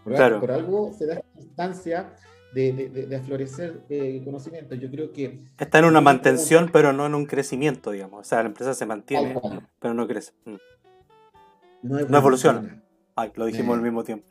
[0.04, 0.40] Por, claro.
[0.40, 2.14] por algo se da esta instancia
[2.54, 4.76] de, de, de, aflorecer eh, conocimiento.
[4.76, 5.44] Yo creo que...
[5.58, 8.20] Está en una mantención, pero no en un crecimiento, digamos.
[8.20, 9.36] O sea, la empresa se mantiene,
[9.80, 10.32] pero no crece.
[10.44, 10.56] Mm.
[11.82, 12.82] No, evoluciona.
[13.14, 14.26] Ay, lo dijimos al mismo tiempo.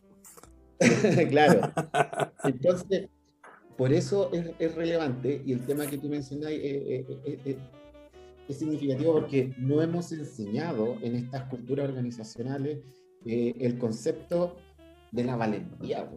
[1.30, 1.72] claro.
[2.44, 3.10] Entonces,
[3.78, 7.06] por eso es, relevante y el tema que tú mencionas es,
[8.50, 12.80] significativo porque no hemos enseñado en estas culturas organizacionales
[13.26, 14.56] eh, el concepto
[15.12, 16.10] de la valentía.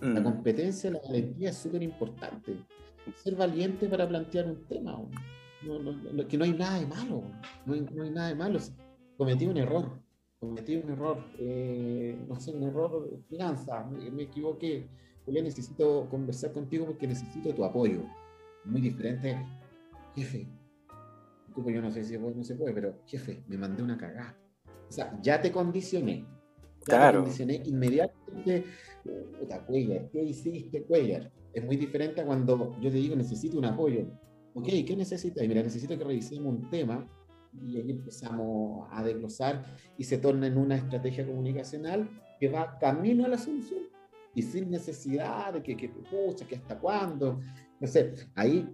[0.00, 0.24] La mm.
[0.24, 2.56] competencia, la valentía es súper importante.
[3.14, 4.98] Ser valiente para plantear un tema.
[6.28, 7.22] que no hay nada de malo.
[7.64, 8.58] No hay, nada de malo.
[9.16, 10.00] Cometí un error.
[10.40, 11.18] Cometí un error.
[11.38, 13.90] Eh, no sé, un error de finanzas.
[13.90, 14.88] me equivoqué
[15.26, 18.04] Julián, necesito conversar contigo porque necesito tu apoyo.
[18.64, 19.36] Muy diferente,
[20.14, 20.46] jefe.
[21.56, 24.38] Yo no sé si no se puede, pero jefe, me mandé una cagada.
[24.88, 26.24] O sea, ya te condicioné.
[26.80, 27.18] Ya claro.
[27.18, 28.64] te condicioné inmediatamente.
[29.40, 31.32] Puta, Cuellar, ¿qué hiciste, Cuellar?
[31.52, 34.06] Es muy diferente a cuando yo te digo necesito un apoyo.
[34.54, 35.46] Ok, ¿qué necesitas?
[35.48, 37.08] Mira, necesito que revisemos un tema
[37.62, 39.64] y ahí empezamos a desglosar
[39.96, 43.80] y se torna en una estrategia comunicacional que va camino a la solución
[44.34, 47.40] y sin necesidad de que, que pucha, que hasta cuándo.
[47.80, 48.68] No sé, ahí,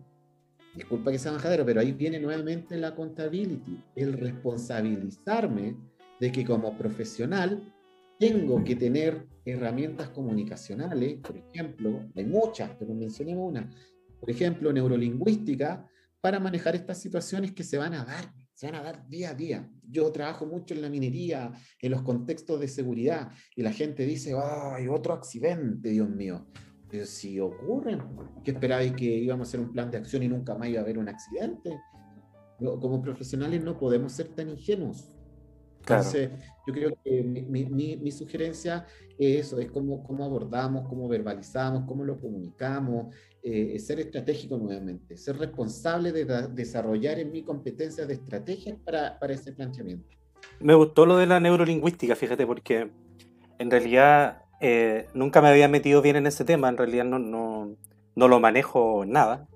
[0.75, 5.77] disculpa que sea majadero, pero ahí viene nuevamente la contability, el responsabilizarme
[6.19, 7.73] de que como profesional
[8.19, 13.71] tengo que tener herramientas comunicacionales, por ejemplo, hay muchas, pero mencionemos una,
[14.21, 15.89] por ejemplo, neurolingüística,
[16.21, 19.35] para manejar estas situaciones que se van a dar se van a dar día a
[19.35, 19.69] día.
[19.91, 21.51] Yo trabajo mucho en la minería,
[21.81, 26.47] en los contextos de seguridad, y la gente dice, ¡ay, otro accidente, Dios mío!
[26.89, 27.99] Pero si ocurre,
[28.45, 30.85] ¿qué esperáis que íbamos a hacer un plan de acción y nunca más iba a
[30.85, 31.77] haber un accidente?
[32.57, 35.11] Como profesionales no podemos ser tan ingenuos.
[35.81, 36.31] Entonces,
[36.65, 38.87] yo creo que mi, mi, mi, sugerencia
[39.19, 43.13] es eso, es cómo, cómo abordamos, cómo verbalizamos, cómo lo comunicamos,
[43.43, 49.35] eh, ser estratégico nuevamente, ser responsable de desarrollar en mi competencias de estrategia para, para,
[49.35, 50.09] ese planteamiento.
[50.61, 52.91] Me gustó lo de la neurolingüística, fíjate, porque
[53.59, 57.77] en realidad eh, nunca me había metido bien en ese tema, en realidad no, no,
[58.15, 59.49] no lo manejo nada.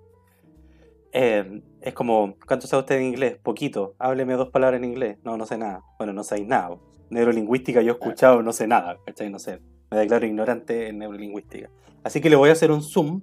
[1.12, 3.38] Eh, es como, ¿cuánto sabe usted en inglés?
[3.42, 3.94] Poquito.
[3.98, 5.16] Hábleme dos palabras en inglés.
[5.24, 5.82] No, no sé nada.
[5.96, 6.76] Bueno, no sé nada.
[7.08, 9.30] Neurolingüística yo he escuchado, no sé nada, ¿cachai?
[9.30, 9.60] No sé.
[9.90, 11.70] Me declaro ignorante en neurolingüística.
[12.02, 13.22] Así que le voy a hacer un zoom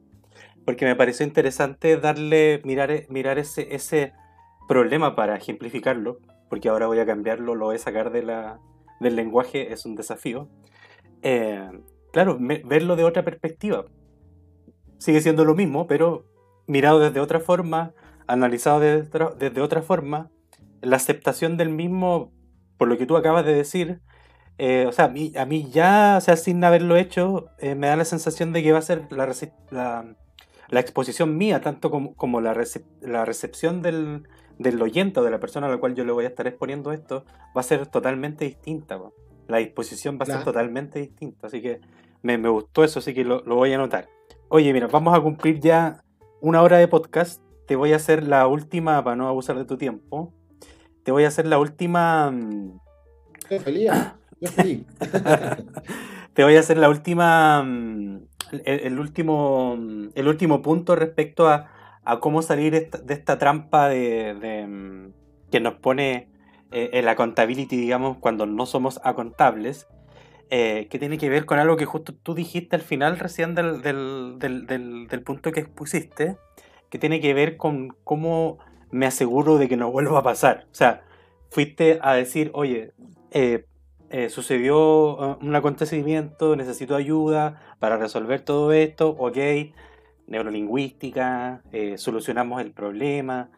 [0.66, 4.14] porque me pareció interesante darle, mirar, mirar ese, ese
[4.68, 8.59] problema para ejemplificarlo, porque ahora voy a cambiarlo, lo voy a sacar de la,
[8.99, 10.49] del lenguaje, es un desafío.
[11.22, 11.70] Eh,
[12.11, 13.86] claro, verlo de otra perspectiva.
[14.97, 16.26] Sigue siendo lo mismo, pero
[16.68, 17.93] mirado desde otra forma,
[18.28, 20.32] analizado desde otra, forma,
[20.82, 22.32] la aceptación del mismo,
[22.78, 23.99] por lo que tú acabas de decir,
[24.57, 27.88] eh, o sea, a mí, a mí, ya, o sea, sin haberlo hecho, eh, me
[27.88, 29.30] da la sensación de que va a ser la,
[29.72, 30.16] la,
[30.74, 32.57] la exposición mía, tanto como, como la,
[33.01, 34.24] la, recepción del,
[34.57, 36.91] del, oyente o de la persona a la cual yo le voy a estar exponiendo
[36.91, 38.99] esto, va a ser totalmente distinta.
[39.47, 41.45] La disposición va a ser totalmente distinta.
[41.45, 41.80] Así que
[42.24, 44.09] me, me, gustó eso, así que lo, lo, voy a anotar.
[44.49, 46.03] Oye, mira, vamos a cumplir ya
[46.41, 47.39] una hora de podcast.
[47.67, 50.34] Te voy a hacer la última, para no abusar de tu tiempo,
[51.03, 52.32] te voy a hacer la última...
[52.32, 52.80] Mm,
[53.63, 53.91] feliz.
[56.34, 57.63] te voy a hacer la última
[58.66, 59.78] el, último,
[60.16, 61.70] el último punto respecto a,
[62.20, 66.28] cómo salir de esta trampa de, mm, que nos pone
[66.72, 69.88] eh, en la contability, digamos, cuando no somos acontables,
[70.49, 73.82] eh, que tiene que ver con algo que justo tú dijiste al final recién del,
[73.82, 76.38] del, del, punto que expusiste,
[76.89, 78.60] que tiene que ver con cómo
[78.91, 80.68] me aseguro de que no vuelva a pasar.
[80.72, 81.04] O sea,
[81.49, 82.91] fuiste a decir, oye,
[83.32, 83.66] eh,
[84.14, 89.38] eh, sucedió un acontecimiento, necesito ayuda para resolver todo esto, ok,
[90.28, 91.64] neurolingüística,
[91.97, 93.51] solucionamos el problema,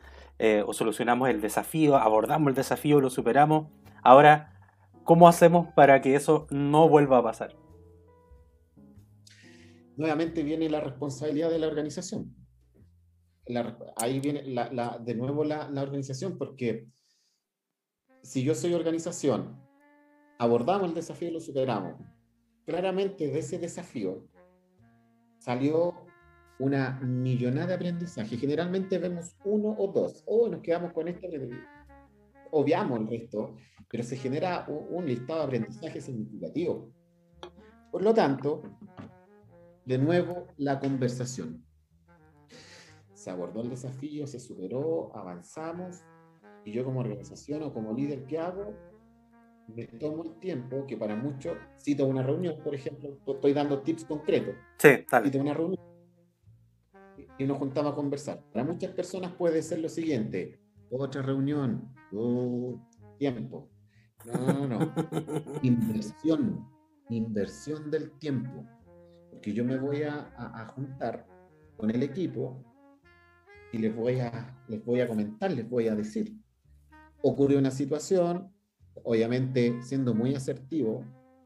[0.65, 3.67] o solucionamos el desafío, abordamos el desafío, lo superamos.
[4.01, 4.59] Ahora,
[5.03, 7.55] ¿cómo hacemos para que eso no vuelva a pasar?
[9.97, 12.35] nuevamente viene la responsabilidad de la organización.
[13.97, 16.87] ahí viene de nuevo la, organización, porque
[18.23, 19.61] si yo soy organización,
[20.37, 21.95] abordamos el desafío y lo superamos.
[22.65, 24.27] Claramente de ese desafío
[25.37, 25.93] salió
[26.59, 28.37] una millonada de aprendizaje.
[28.37, 31.27] Generalmente vemos uno o dos, o nos quedamos con esto,
[32.51, 33.55] obviamos el resto,
[33.89, 36.91] pero se genera un listado de aprendizaje significativo.
[37.91, 38.63] Por lo tanto,
[39.85, 41.63] de nuevo la conversación.
[43.13, 46.03] Se abordó el desafío, se superó, avanzamos,
[46.63, 48.73] y yo como organización o como líder, ¿qué hago?
[49.67, 54.05] Me tomo el tiempo, que para muchos, cito una reunión, por ejemplo, estoy dando tips
[54.05, 54.55] concretos.
[54.77, 55.25] Sí, tal.
[55.25, 55.79] Cito una reunión
[57.37, 58.43] y nos juntamos a conversar.
[58.51, 60.59] Para muchas personas puede ser lo siguiente,
[60.89, 62.79] otra reunión, oh,
[63.17, 63.69] tiempo.
[64.25, 64.93] No, no, no.
[65.61, 66.67] inversión,
[67.09, 68.65] inversión del tiempo
[69.41, 71.27] que yo me voy a, juntar
[71.77, 72.63] con el equipo
[73.71, 76.35] y les voy, a, les voy a comentar, les voy a decir.
[77.21, 78.51] Ocurrió una situación,
[79.03, 81.03] obviamente siendo muy asertivo,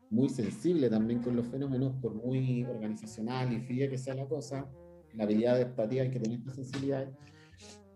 [0.10, 4.68] muy sensible también con los fenómenos, por muy organizacional y fría que sea la cosa,
[5.14, 7.08] la habilidad empatía hay que tener esta sensibilidad,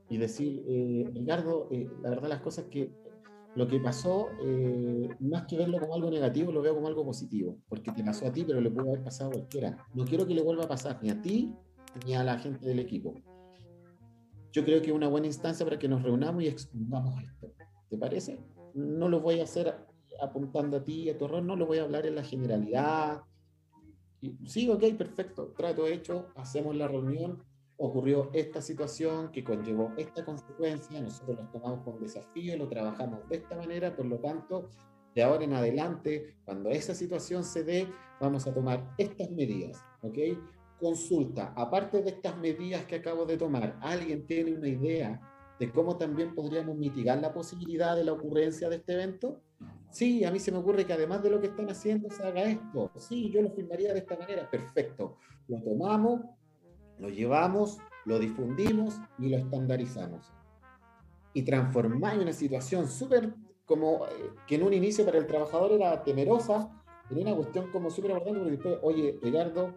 [0.09, 2.91] y decir, eh, Ricardo, eh, la verdad las cosas que
[3.55, 7.57] lo que pasó, eh, más que verlo como algo negativo, lo veo como algo positivo,
[7.67, 9.77] porque te pasó a ti, pero le pudo haber pasado a cualquiera.
[9.93, 11.51] No quiero que le vuelva a pasar ni a ti
[12.05, 13.15] ni a la gente del equipo.
[14.51, 17.53] Yo creo que es una buena instancia para que nos reunamos y expongamos esto.
[17.89, 18.39] ¿Te parece?
[18.73, 19.75] No lo voy a hacer
[20.21, 23.21] apuntando a ti, a tu error, no lo voy a hablar en la generalidad.
[24.45, 27.43] sí, ok, perfecto, trato hecho, hacemos la reunión
[27.77, 33.37] ocurrió esta situación que conllevó esta consecuencia, nosotros lo tomamos como desafío, lo trabajamos de
[33.37, 34.69] esta manera, por lo tanto,
[35.15, 37.87] de ahora en adelante, cuando esa situación se dé,
[38.19, 40.17] vamos a tomar estas medidas, ¿ok?
[40.79, 45.19] Consulta, aparte de estas medidas que acabo de tomar, ¿alguien tiene una idea
[45.59, 49.41] de cómo también podríamos mitigar la posibilidad de la ocurrencia de este evento?
[49.89, 52.43] Sí, a mí se me ocurre que además de lo que están haciendo, se haga
[52.43, 52.91] esto.
[52.97, 54.49] Sí, yo lo firmaría de esta manera.
[54.49, 55.17] Perfecto.
[55.47, 56.21] Lo tomamos,
[56.97, 60.33] lo llevamos, lo difundimos y lo estandarizamos.
[61.33, 63.33] Y transformáis una situación súper
[63.65, 66.69] como eh, que en un inicio para el trabajador era temerosa,
[67.09, 69.73] en una cuestión como súper importante, porque después, oye, Ricardo,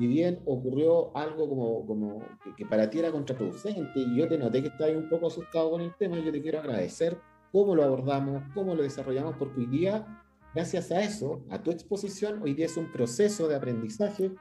[0.00, 2.22] y bien ocurrió algo como, como
[2.56, 5.82] que, para ti era contraproducente, y yo te noté que estabas un poco asustado con
[5.82, 7.18] el tema, y yo te quiero agradecer
[7.52, 10.06] cómo lo abordamos, cómo lo desarrollamos, porque hoy día,
[10.54, 14.32] gracias a eso, a tu exposición, hoy día es un proceso de aprendizaje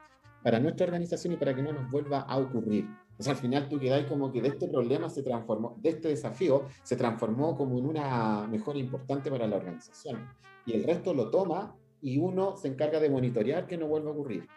[0.43, 2.87] para nuestra organización y para que no nos vuelva a ocurrir.
[3.17, 6.07] O sea, al final tú quedáis como que de este problema se transformó, de este
[6.07, 10.25] desafío se transformó como en una mejora importante para la organización.
[10.65, 14.13] Y el resto lo toma y uno se encarga de monitorear que no vuelva a
[14.13, 14.47] ocurrir.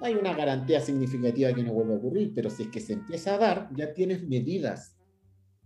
[0.00, 3.34] Hay una garantía significativa que no vuelva a ocurrir, pero si es que se empieza
[3.34, 4.96] a dar, ya tienes medidas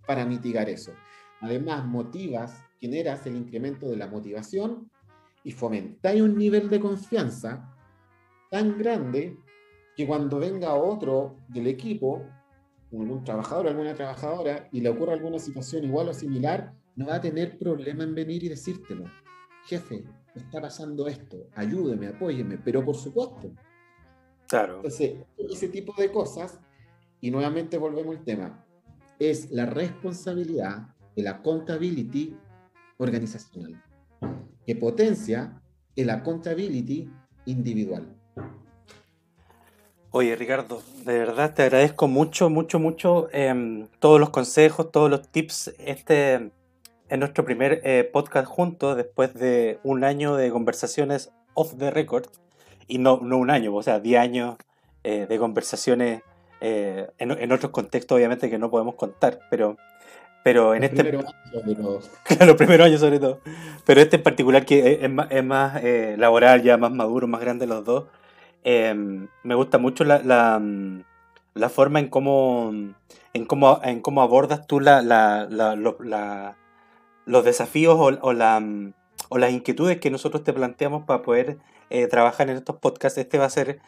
[0.06, 0.92] para mitigar eso.
[1.40, 4.90] Además, motivas, generas el incremento de la motivación
[5.42, 7.74] y fomentáis un nivel de confianza
[8.50, 9.36] tan grande
[9.96, 12.24] que cuando venga otro del equipo,
[12.92, 17.20] algún trabajador, alguna trabajadora, y le ocurra alguna situación igual o similar, no va a
[17.20, 19.04] tener problema en venir y decírtelo.
[19.66, 20.04] Jefe,
[20.34, 23.52] me está pasando esto, ayúdeme, apóyeme, pero por supuesto.
[24.50, 24.76] Claro.
[24.76, 26.58] Entonces, ese tipo de cosas,
[27.20, 28.66] y nuevamente volvemos al tema,
[29.20, 32.36] es la responsabilidad de la accountability
[32.98, 33.80] organizacional,
[34.66, 35.62] que potencia
[35.94, 37.08] el accountability
[37.46, 38.12] individual.
[40.10, 45.28] Oye, Ricardo, de verdad te agradezco mucho, mucho, mucho em, todos los consejos, todos los
[45.28, 45.72] tips.
[45.78, 46.50] Este
[47.08, 52.26] es nuestro primer eh, podcast juntos después de un año de conversaciones off the record.
[52.90, 54.56] Y no, no un año, o sea, 10 años
[55.04, 56.22] eh, de conversaciones
[56.60, 59.78] eh, en, otros contextos, obviamente, que no podemos contar, pero,
[60.44, 61.10] pero en este.
[62.46, 63.40] los primeros años, sobre todo.
[63.86, 65.82] Pero este en particular, que es, es más,
[66.18, 68.04] laboral, ya más maduro, más grande los dos
[68.62, 70.18] Em, me gusta mucho la,
[71.54, 72.72] la, forma en cómo,
[73.32, 75.00] en cómo, en cómo abordas tú la,
[77.24, 78.34] los desafíos o, o,
[79.28, 81.58] o, las inquietudes que nosotros te planteamos para poder
[81.90, 83.18] eh, trabajar en estos podcasts.
[83.18, 83.80] Este va a ser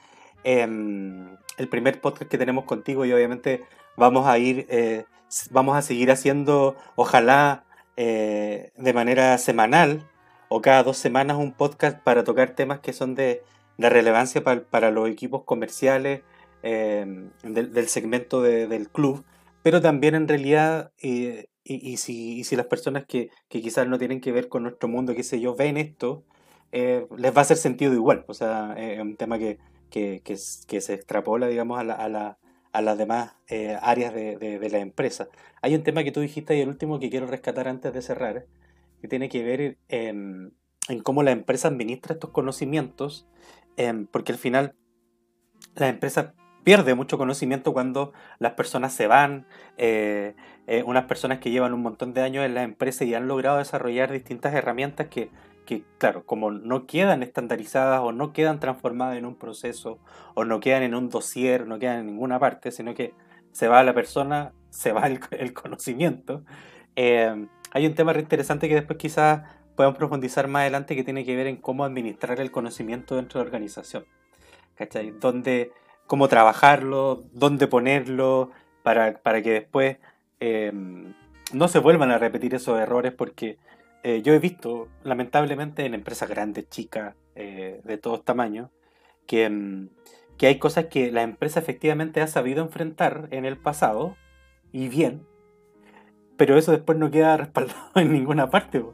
[0.42, 3.62] em, el primer podcast que tenemos contigo y obviamente
[3.96, 5.04] vamos a ir, eh,
[5.50, 7.64] vamos a seguir haciendo, ojalá
[7.96, 10.04] eh, de manera semanal
[10.48, 13.42] o cada dos semanas un podcast para tocar temas que son de,
[13.78, 16.22] relevancia para, los equipos comerciales
[16.62, 19.24] del, segmento del club,
[19.62, 21.46] pero también en realidad, y,
[21.96, 25.22] si, si, las personas que, que, quizás no tienen que ver con nuestro mundo, qué
[25.24, 26.24] sé yo, ven esto,
[26.72, 29.58] les va a hacer sentido igual, o sea, es un tema que
[29.92, 32.38] que, se extrapola, digamos, a, la, a, la,
[32.72, 35.28] a las demás eh, áreas de, la empresa.
[35.60, 38.46] Hay un tema que tú dijiste y el último que quiero rescatar antes de cerrar,
[39.00, 40.54] que tiene que ver en,
[41.02, 43.28] cómo la empresa administra estos conocimientos,
[43.76, 44.74] em, porque al final
[45.74, 49.46] la empresa pierde mucho conocimiento cuando las personas se van,
[49.76, 50.34] eh,
[50.66, 53.58] eh, unas personas que llevan un montón de años en la empresa y han logrado
[53.58, 55.30] desarrollar distintas herramientas que
[55.64, 59.98] que, claro, como no quedan estandarizadas o no quedan transformadas en un proceso
[60.34, 63.14] o no quedan en un dossier, no quedan en ninguna parte, sino que
[63.52, 66.44] se va la persona, se va el, conocimiento.
[66.96, 69.42] Eh, hay un tema interesante que después quizás
[69.76, 73.44] podemos profundizar más adelante que tiene que ver en cómo administrar el conocimiento dentro de
[73.44, 74.04] la organización.
[74.74, 75.12] ¿Cachai?
[75.12, 75.72] Dónde,
[76.06, 78.50] cómo trabajarlo, dónde ponerlo,
[78.82, 79.98] para, para que después
[80.40, 80.72] eh,
[81.52, 83.58] no se vuelvan a repetir esos errores porque
[84.02, 88.70] eh, yo he visto, lamentablemente, en empresas grandes, chicas, eh, de todos tamaños,
[89.26, 89.88] que, mm,
[90.36, 94.16] que hay cosas que la empresa efectivamente ha sabido enfrentar en el pasado,
[94.72, 95.26] y bien,
[96.36, 98.84] pero eso después no queda respaldado en ninguna parte.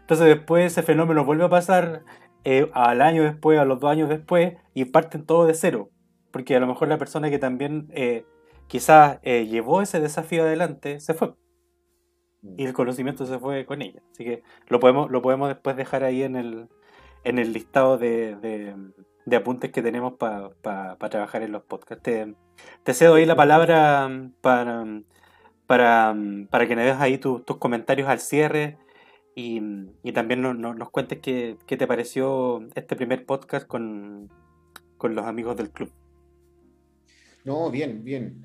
[0.00, 2.04] Entonces después ese fenómeno vuelve a pasar
[2.44, 5.90] eh, al año después, a los dos años después, y parten todo de cero.
[6.32, 7.88] Porque a lo mejor la persona que también
[8.66, 11.34] quizás llevó ese desafío adelante se fue
[12.56, 14.02] y el conocimiento se fue con ella.
[14.12, 16.68] Así que lo podemos, lo podemos después dejar ahí en el,
[17.24, 18.36] en el listado de,
[19.24, 20.50] de, apuntes que tenemos para
[21.10, 22.02] trabajar en los podcasts.
[22.02, 24.84] Te, cedo ahí la palabra para,
[25.66, 26.14] para,
[26.50, 28.78] para que me des ahí tus comentarios al cierre
[29.34, 29.60] y,
[30.02, 34.30] y también nos cuentes qué, qué, te pareció este primer podcast con,
[34.96, 35.90] con los amigos del club.
[37.44, 38.44] No, bien, bien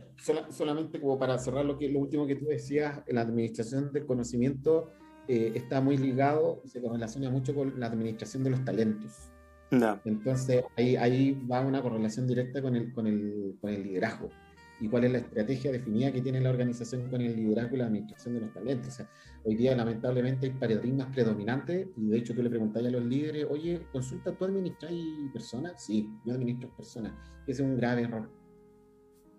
[0.50, 4.92] solamente como para cerrar lo, que, lo último que tú decías, la administración del conocimiento
[5.28, 9.32] eh, está muy ligado, se correlaciona mucho con la administración de los talentos.
[10.04, 14.30] Entonces, ahí, ahí va una correlación directa con el, con, el, con el liderazgo
[14.82, 17.86] y cuál es la estrategia definida que tiene la organización con el liderazgo y la
[17.86, 18.90] administración de los talentos.
[18.90, 19.10] O sea,
[19.46, 23.46] hoy día lamentablemente hay paradigmas predominantes y de hecho tú le preguntas a los líderes,
[23.50, 24.92] oye, consulta, ¿tú administras
[25.32, 25.86] personas?
[25.86, 27.14] Sí, yo administro personas.
[27.48, 28.41] Ese es un grave error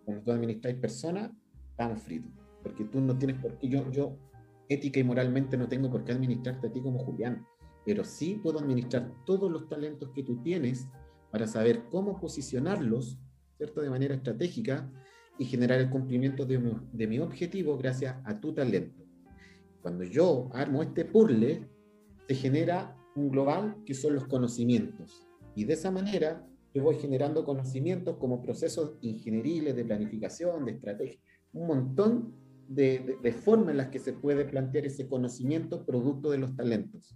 [0.05, 1.31] cuando tú administráis personas,
[1.71, 2.31] estamos fritos.
[2.63, 4.17] Porque tú no tienes por qué, yo, yo
[4.69, 7.45] ética y moralmente no tengo por qué administrarte a ti como Julián,
[7.85, 10.89] pero sí puedo administrar todos los talentos que tú tienes
[11.31, 13.19] para saber cómo posicionarlos,
[13.57, 13.81] ¿cierto?
[13.81, 14.91] De manera estratégica
[15.39, 19.03] y generar el cumplimiento de mi, de mi objetivo gracias a tu talento.
[19.81, 21.69] Cuando yo armo este puzzle,
[22.29, 25.27] se genera un global que son los conocimientos.
[25.55, 31.19] Y de esa manera yo voy generando conocimientos como procesos ingenieriles, de planificación, de estrategia,
[31.53, 32.35] un montón
[32.69, 37.15] de, de, formas en las que se puede plantear ese conocimiento producto de los talentos.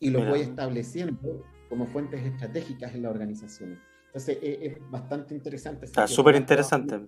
[0.00, 3.78] Y lo voy estableciendo como fuentes estratégicas en la organización.
[4.06, 5.86] Entonces es, bastante interesante.
[5.86, 7.00] Está súper interesante.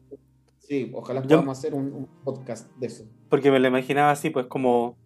[0.58, 3.04] Sí, ojalá podamos hacer un, podcast de eso.
[3.28, 4.96] Porque me lo imaginaba así, pues como,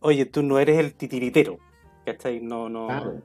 [0.00, 1.58] oye, tú no eres el titiritero,
[2.04, 2.40] ¿cachai?
[2.40, 3.22] No, no,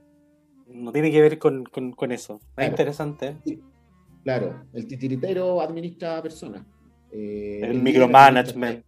[0.67, 1.63] no tiene que ver con,
[2.11, 2.39] eso.
[2.57, 3.37] Es interesante.
[4.23, 6.65] Claro, el titiritero administra personas.
[7.11, 8.83] Eh, el, micromanagement.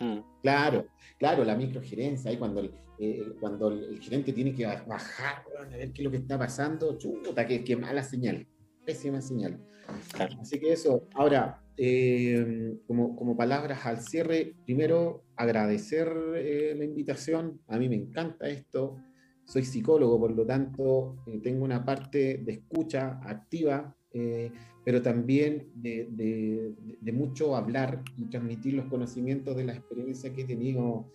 [0.00, 0.18] Mm.
[0.42, 0.86] Claro,
[1.18, 5.92] claro, la microgerencia, ahí cuando el, eh, cuando el, gerente tiene que bajar a ver
[5.92, 8.46] qué es lo que está pasando, chuta, qué, mala señal,
[8.84, 9.60] pésima señal.
[10.40, 17.78] Así que eso, ahora, eh, como, como, palabras al cierre, primero agradecer la invitación, a
[17.78, 18.98] mí me encanta esto,
[19.44, 24.50] soy psicólogo, por lo tanto, eh, tengo una parte de escucha activa, eh,
[24.84, 26.74] pero también de,
[27.12, 31.06] mucho hablar y transmitir los conocimientos de la experiencia que he tenido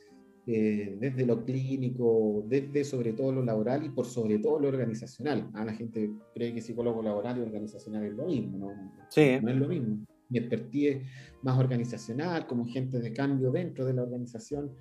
[0.45, 5.49] eh, desde lo clínico, desde sobre todo lo laboral y por sobre todo lo organizacional.
[5.53, 8.91] Ah, la gente cree que psicólogo laboral y organizacional es lo mismo, ¿no?
[9.09, 9.37] Sí.
[9.41, 10.05] No es lo mismo.
[10.29, 11.01] Mi expertise
[11.41, 14.71] más organizacional, como gente de cambio dentro de la organización.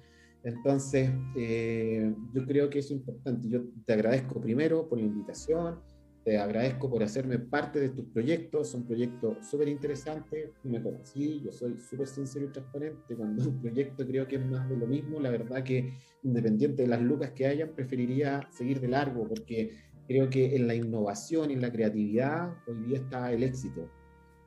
[0.46, 3.48] Entonces, eh, yo creo que es importante.
[3.48, 5.80] Yo te agradezco primero por la invitación,
[6.24, 10.50] te agradezco por hacerme parte de tus proyectos, son proyectos súper interesantes.
[10.62, 13.16] Me conocí, yo soy súper sincero y transparente.
[13.16, 16.88] Cuando un proyecto creo que es más de lo mismo, la verdad que independiente de
[16.88, 19.72] las lucas que hayan, preferiría seguir de largo, porque
[20.06, 23.90] creo que en la innovación y en la creatividad hoy día está el éxito.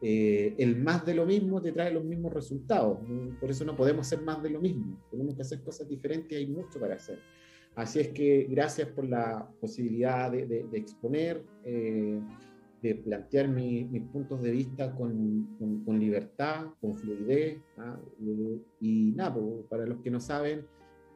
[0.02, 3.00] Eh, el más de lo mismo te trae los mismos resultados.
[3.40, 4.98] Por eso no podemos hacer más de lo mismo.
[5.12, 7.20] Tenemos que hacer cosas diferentes y hay mucho para hacer.
[7.76, 12.20] Así es que gracias por la posibilidad de, exponer, eh,
[12.82, 17.60] de plantear mis puntos de vista con, con, libertad, con fluidez.
[17.78, 18.00] ¿ah?
[18.22, 19.36] Eh, y nada,
[19.70, 20.66] para los que no saben,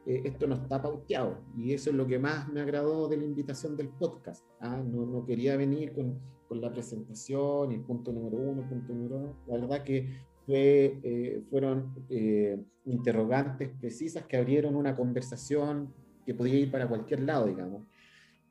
[0.06, 3.74] esto no está pauteado y eso es lo que más me agradó de la invitación
[3.74, 4.44] del podcast.
[4.60, 4.82] ¿ah?
[4.86, 6.20] No, no quería venir con
[6.54, 9.36] con la presentación el punto número uno, punto número dos.
[9.48, 15.92] La verdad que fue, eh, fueron eh, interrogantes precisas que abrieron una conversación
[16.24, 17.86] que podía ir para cualquier lado, digamos.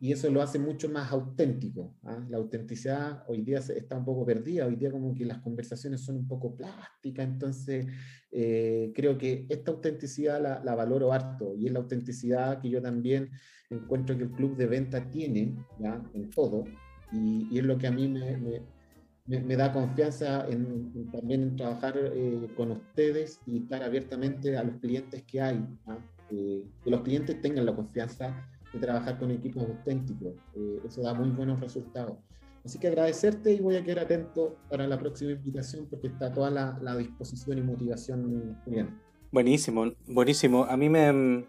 [0.01, 1.95] Y eso lo hace mucho más auténtico.
[2.03, 2.21] ¿ah?
[2.30, 6.17] La autenticidad hoy día está un poco perdida, hoy día como que las conversaciones son
[6.17, 7.85] un poco plásticas, entonces
[8.31, 12.81] eh, creo que esta autenticidad la, la, valoro harto y es la autenticidad que yo
[12.81, 13.30] también
[13.69, 16.03] encuentro que el club de venta tiene ¿ya?
[16.13, 16.65] en todo,
[17.14, 22.72] y, es lo que a mí me, da confianza en, también en trabajar eh, con
[22.72, 25.98] ustedes y estar abiertamente a los clientes que hay, ¿ah?
[26.31, 28.35] eh, que los clientes tengan la confianza
[28.73, 30.34] de trabajar con equipos auténticos.
[30.56, 32.18] Eh, eso da muy buenos resultados.
[32.65, 36.49] Así que agradecerte y voy a quedar atento para la próxima invitación porque está toda
[36.49, 38.98] la, la disposición y motivación bien.
[39.31, 40.64] Buenísimo, buenísimo.
[40.64, 41.45] A mí me mm,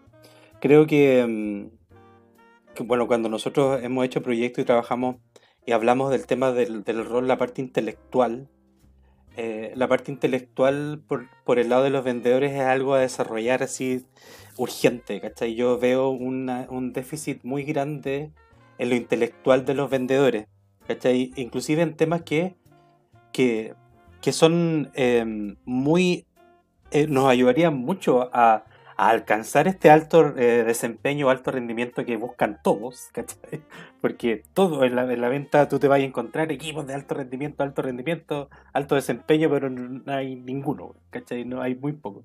[0.61, 5.17] creo que, mm, que, bueno, cuando nosotros hemos hecho proyectos y trabajamos
[5.67, 8.49] y hablamos del tema del, del rol, la parte intelectual.
[9.37, 13.65] Eh, la parte intelectual por, por, el lado de los vendedores es algo a desarrollar
[13.65, 14.07] así
[14.57, 15.57] urgente, ¿cachai?
[15.57, 18.31] Yo veo una, un déficit muy grande
[18.79, 20.47] en lo intelectual de los vendedores,
[20.87, 21.33] ¿cachai?
[21.35, 22.55] Inclusive en temas que,
[23.33, 23.75] que,
[24.21, 25.25] que son eh,
[25.65, 26.27] muy...
[26.93, 28.65] Eh, nos ayudarían mucho a,
[28.97, 33.63] a alcanzar este alto eh, desempeño, alto rendimiento que buscan todos, ¿cachai?
[34.01, 37.15] Porque todo en la, en la, venta tú te vas a encontrar equipos de alto
[37.15, 41.45] rendimiento, alto rendimiento, alto desempeño, pero no hay ninguno, ¿cachai?
[41.45, 42.25] No hay muy poco.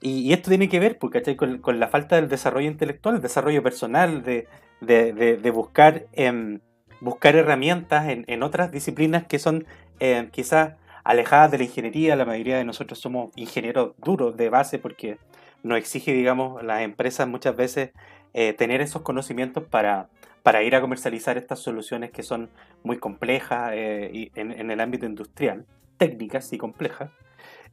[0.00, 1.36] Y, esto tiene que ver, pues, ¿cachai?
[1.36, 4.48] Con, la falta del desarrollo intelectual, el desarrollo personal, de,
[4.80, 6.58] de, buscar, eh,
[7.00, 9.64] buscar herramientas en, en, otras disciplinas que son
[10.00, 10.74] eh, quizás
[11.04, 12.16] alejadas de la ingeniería.
[12.16, 15.18] La mayoría de nosotros somos ingenieros duros de base porque
[15.62, 17.90] nos exige, digamos, las empresas muchas veces
[18.34, 20.08] eh, tener esos conocimientos para,
[20.42, 22.50] para ir a comercializar estas soluciones que son
[22.82, 25.66] muy complejas eh, en, el ámbito industrial,
[25.98, 27.10] técnicas y complejas.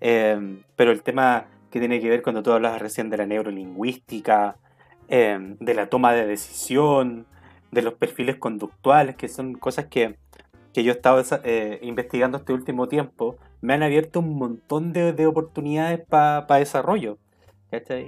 [0.01, 4.57] Em, pero el tema que tiene que ver cuando tú hablas recién de la neurolingüística,
[5.07, 7.25] em, de la toma de decisión,
[7.71, 10.17] de los perfiles conductuales, que son cosas que,
[10.73, 15.13] que yo he estado eh, investigando este último tiempo, me han abierto un montón de,
[15.13, 17.17] de oportunidades para desarrollo.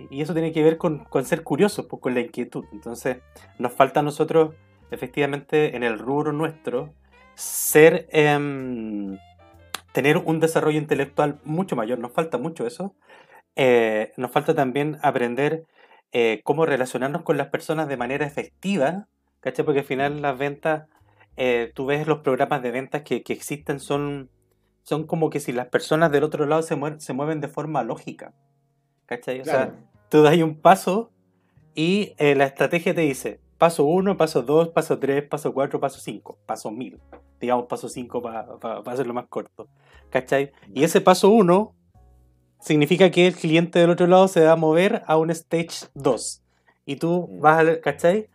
[0.09, 2.65] Y eso tiene que ver con, ser curiosos, pues, con la inquietud.
[2.71, 3.17] Entonces,
[3.59, 4.55] nos falta a nosotros,
[4.89, 6.93] efectivamente, en el rubro nuestro,
[7.35, 9.17] ser, em,
[9.91, 11.99] tener un desarrollo intelectual mucho mayor.
[11.99, 12.95] Nos falta mucho eso.
[13.55, 15.65] Eh, nos falta también aprender
[16.13, 19.07] eh, cómo relacionarnos con las personas de manera efectiva.
[19.41, 20.87] Porque al final las ventas,
[21.37, 24.29] eh, tú ves los programas de ventas que, existen, son,
[24.83, 28.33] son como que si las personas del otro lado se, se mueven de forma lógica.
[29.11, 29.41] ¿Cachai?
[29.41, 29.75] O sea,
[30.07, 31.11] tú das un paso
[31.75, 35.99] y eh, la estrategia te dice paso 1, paso 2, paso 3, paso 4, paso
[35.99, 36.97] 5, paso 1000.
[37.41, 38.47] Digamos paso 5 para
[38.85, 39.67] hacerlo más corto.
[40.09, 40.53] ¿Cachai?
[40.73, 41.75] Y ese paso 1
[42.61, 46.41] significa que el cliente del otro lado se va a mover a un stage 2.
[46.85, 47.41] Y tú mm.
[47.41, 48.29] vas a, ¿cachai?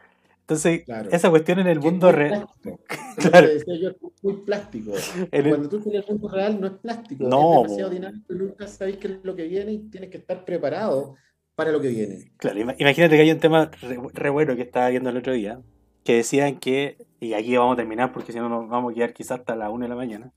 [0.49, 2.47] Entonces, esa cuestión en el mundo real.
[3.17, 3.49] claro.
[3.67, 4.93] Yo, es muy plástico.
[5.31, 7.25] Cuando tú tienes el mundo real no es plástico.
[7.25, 7.63] No.
[7.63, 11.17] Es demasiado dinámico nunca sabes qué es lo que viene y tienes que estar preparado
[11.57, 12.31] para lo que viene.
[12.37, 13.73] Claro, imagínate que hay un tema
[14.13, 15.61] re, bueno que estaba viendo el otro día,
[16.05, 19.15] que decían que, y aquí vamos a terminar porque si no nos vamos a quedar
[19.15, 20.33] quizás hasta la 1 de la mañana,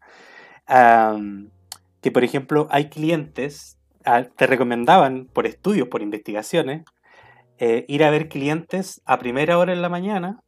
[2.02, 6.84] que por ejemplo hay clientes, ah, te recomendaban por estudios, por investigaciones,
[7.60, 10.42] eh, ir a ver clientes a primera hora en la mañana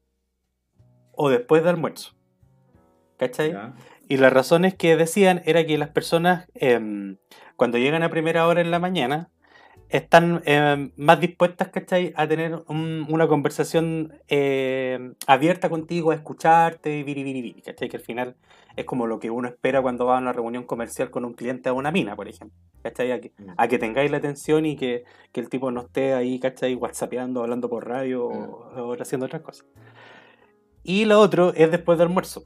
[1.12, 2.14] o después de almuerzo.
[3.18, 3.54] ¿Cachai?
[4.08, 7.18] Y las razones que decían era que las personas em,
[7.56, 9.30] cuando llegan a primera hora en la mañana
[9.92, 12.14] están em, más dispuestas, ¿cachai?
[12.16, 17.90] A tener una conversación em, abierta contigo, a escucharte, y viri, ¿cachai?
[17.90, 18.36] Que al final
[18.78, 21.68] es como lo que uno espera cuando va a una reunión comercial con un cliente
[21.68, 22.58] a una mina, por ejemplo.
[22.82, 23.12] ¿Cachai?
[23.12, 23.50] A que, mm.
[23.58, 25.04] a que tengáis la atención y que,
[25.34, 26.76] que, el tipo no esté ahí, ¿cachai?
[26.76, 29.02] Whatsappeando, hablando por radio o, mm.
[29.02, 29.68] haciendo otras cosas.
[30.84, 32.44] Y lo otro es después del almuerzo.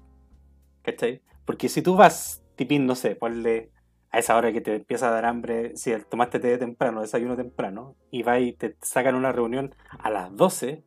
[0.82, 1.22] ¿Cachai?
[1.46, 3.72] Porque si tú vas, tipín, no sé, ponle
[4.16, 7.96] a esa hora que te empieza a dar hambre, si tomaste té temprano, desayuno temprano,
[8.12, 10.84] y vas y te sacan una reunión a las 12,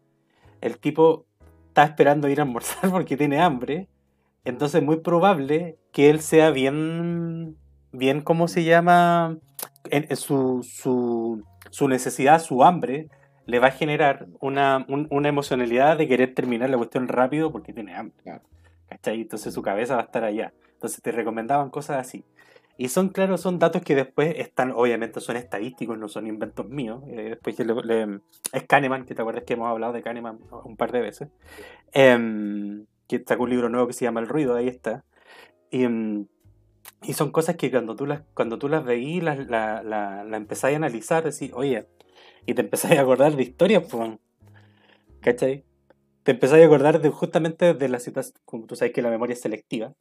[0.62, 1.26] el tipo
[1.66, 3.88] está esperando ir a almorzar porque tiene hambre
[4.46, 7.58] Entonces es muy probable que él sea bien,
[7.92, 9.36] bien, ¿cómo se llama?
[9.90, 13.08] En, su, su, su, necesidad, su hambre,
[13.44, 17.94] le va a generar una, una, emocionalidad de querer terminar la cuestión rápido porque tiene
[17.94, 18.40] hambre.
[18.88, 19.20] ¿Cachai?
[19.20, 20.54] Entonces su cabeza va a estar allá.
[20.72, 22.24] Entonces te recomendaban cosas así.
[22.80, 27.02] Y son, claro, son datos que después están, obviamente son estadísticos, no son inventos míos.
[27.08, 28.20] Eh, después le,
[28.52, 31.28] es Kahneman, que te acuerdas que hemos hablado de Kahneman un par de veces.
[31.92, 35.04] Em, que sacó un libro nuevo que se llama El ruido, ahí está.
[35.72, 36.26] Y, em,
[37.02, 40.36] y son cosas que cuando tú las, cuando tú las veís, las, la, la, la
[40.36, 41.88] empezáis a analizar, decís, oye,
[42.46, 44.18] y te empezáis a acordar de historias, pues,
[45.20, 45.64] ¿cachai?
[46.22, 49.34] Te empezáis a acordar de justamente de las situación, como tú sabes que la memoria
[49.34, 49.94] es selectiva,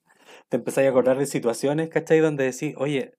[0.50, 2.20] te empezáis a acordar de situaciones, ¿cachai?
[2.20, 3.14] Donde decís, oye,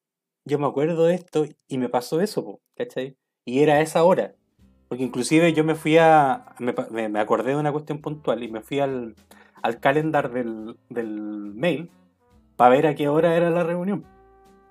[0.44, 3.16] yo me acuerdo de esto y me pasó eso, ¿cachai?
[3.44, 4.34] Y era esa hora.
[4.88, 8.62] Porque inclusive yo me fui a, me, me acordé de una cuestión puntual y me
[8.62, 9.14] fui al,
[9.62, 11.90] al calendar del, del mail
[12.56, 14.04] para ver a qué hora era la reunión.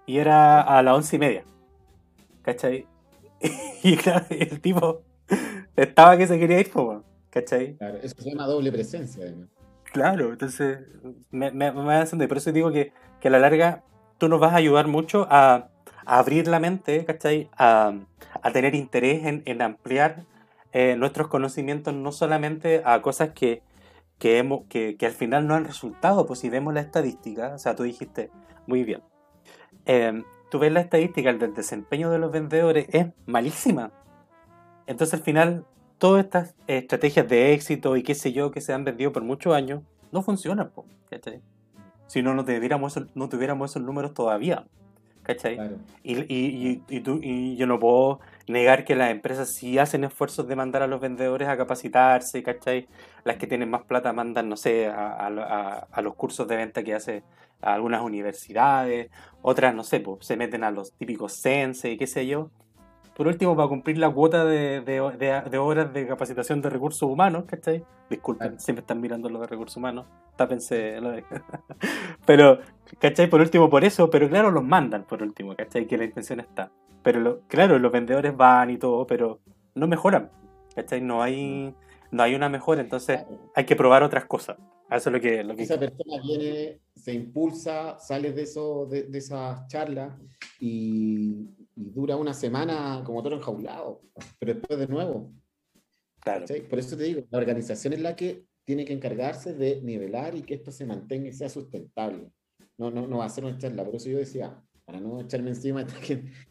[0.06, 1.44] Y era a las once y media.
[2.42, 2.88] ¿Cachai?
[3.84, 5.02] y claro, el tipo
[5.76, 6.72] estaba que se quería ir,
[7.30, 7.76] ¿cachai?
[7.78, 9.50] Claro, eso se llama doble presencia, además.
[9.92, 10.80] Claro, entonces
[11.32, 13.84] me, me, me de por eso digo que, que, a la larga
[14.18, 15.70] tú nos vas a ayudar mucho a,
[16.06, 17.50] abrir la mente, ¿cachai?
[17.58, 17.94] A,
[18.42, 20.24] a tener interés en, en ampliar
[20.72, 23.62] eh, nuestros conocimientos no solamente a cosas que,
[24.18, 27.58] que, hemos, que, que, al final no han resultado, pues si vemos la estadística, o
[27.58, 28.32] sea, tú dijiste
[28.68, 29.02] muy bien,
[29.86, 33.92] eh, tú ves la estadística del desempeño de los vendedores, es malísima.
[34.86, 35.66] Entonces al final
[35.98, 39.54] todas estas estrategias de éxito y qué sé yo que se han vendido por muchos
[39.54, 40.72] años no funcionan,
[42.08, 44.66] Si no, no tuviéramos, no tuviéramos esos números todavía.
[45.24, 45.60] ¿Cachai?
[46.04, 50.48] Y, y, y, tú, y yo no puedo negar que las empresas sí hacen esfuerzos
[50.48, 52.88] de mandar a los vendedores a capacitarse, ¿cachai?
[53.26, 56.82] Las que tienen más plata mandan, no sé, a, a, a los cursos de venta
[56.82, 57.24] que hace
[57.60, 59.10] algunas universidades,
[59.42, 62.50] otras, no sé, pues, se meten a los típicos sense y qué sé yo
[63.18, 67.84] por último, para cumplir la cuota de, de, horas de capacitación de recursos humanos, ¿cachai?
[68.12, 71.24] Disculpen, siempre están mirando lo de recursos humanos, tápense lo de...
[72.28, 72.60] pero,
[73.00, 73.28] ¿cachai?
[73.28, 75.88] Por último, por eso, pero claro, los mandan por último, ¿cachai?
[75.88, 76.72] Que la intención está.
[77.02, 79.40] Pero, claro, los vendedores van y todo, pero
[79.74, 80.30] no mejoran,
[80.76, 81.02] ¿cachai?
[81.02, 81.74] No hay,
[82.12, 83.26] no hay una mejora, entonces
[83.56, 84.58] hay que probar otras cosas.
[84.92, 85.44] Eso es lo que...
[85.44, 85.64] Lo que...
[85.64, 90.14] Esa persona viene, se impulsa, sale de, eso, de, de esas charlas
[90.60, 94.02] y y dura una semana como todo enjaulado,
[94.40, 95.32] pero después de nuevo.
[96.20, 96.46] Claro.
[96.70, 100.42] Por eso te digo, la organización es la que tiene que encargarse de nivelar y
[100.42, 102.32] que esto se mantenga y sea sustentable.
[102.78, 103.86] No, no, no va a ser una charla.
[103.86, 105.86] Por eso yo decía, para no echarme encima,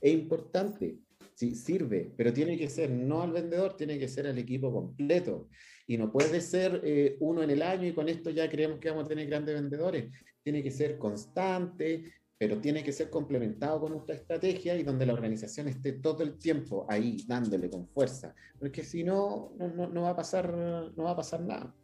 [0.00, 0.98] es importante,
[1.34, 5.48] sí, sirve, pero tiene que ser no al vendedor, tiene que ser al equipo completo.
[5.86, 8.90] Y no puede ser eh, uno en el año y con esto ya creemos que
[8.90, 10.10] vamos a tener grandes vendedores.
[10.42, 15.14] Tiene que ser constante, pero tiene que ser complementado con nuestra estrategia y donde la
[15.14, 20.10] organización esté todo el tiempo ahí dándole con fuerza, porque si no, no, no va
[20.10, 21.74] a pasar, no va a pasar nada.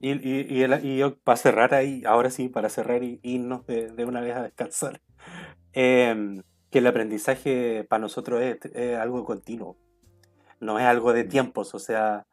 [0.00, 4.04] Y, y, y, yo, para cerrar ahí, ahora sí, para cerrar y irnos de, de
[4.04, 5.00] una vez a descansar,
[5.72, 9.78] em, que el aprendizaje para nosotros es, es, algo continuo,
[10.60, 12.26] no es algo de tiempos, o sea,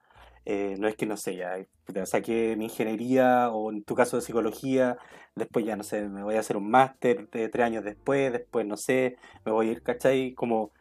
[0.46, 1.66] eh, no es que no sé, ya
[2.06, 4.98] saqué mi ingeniería o en tu caso de psicología,
[5.36, 8.66] después ya no sé, me voy a hacer un máster de tres años después, después
[8.66, 10.34] no sé, me voy a ir, ¿cachai?
[10.34, 10.72] Como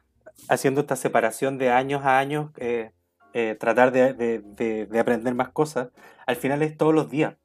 [0.48, 2.92] haciendo esta separación de años a años, eh,
[3.34, 4.40] eh, tratar de, de,
[4.86, 5.88] de, aprender más cosas,
[6.26, 7.36] al final es todos los días,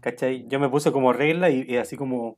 [0.00, 0.46] ¿cachai?
[0.48, 2.36] Yo me puse como regla y, así como,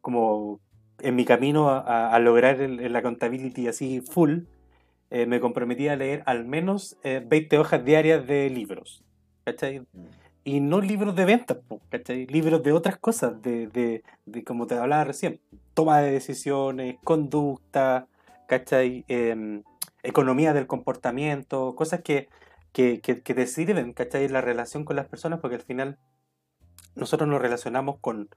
[0.00, 0.60] como
[0.98, 4.40] en mi camino a, a lograr el, el accountability así full,
[5.10, 9.04] eh, me comprometí a leer al menos 20 eh, hojas diarias de libros.
[9.44, 9.82] ¿Cachai?
[10.44, 11.58] Y no libros de ventas,
[11.90, 12.26] ¿cachai?
[12.26, 15.40] Libros de otras cosas, de, de, de, como te hablaba recién,
[15.74, 18.06] toma de decisiones, conducta,
[18.46, 19.04] ¿cachai?
[19.08, 19.62] Em,
[20.02, 22.28] economía del comportamiento, cosas que,
[22.72, 24.28] que, que, que, te sirven, ¿cachai?
[24.28, 25.98] La relación con las personas, porque al final
[26.94, 28.28] nosotros nos relacionamos con,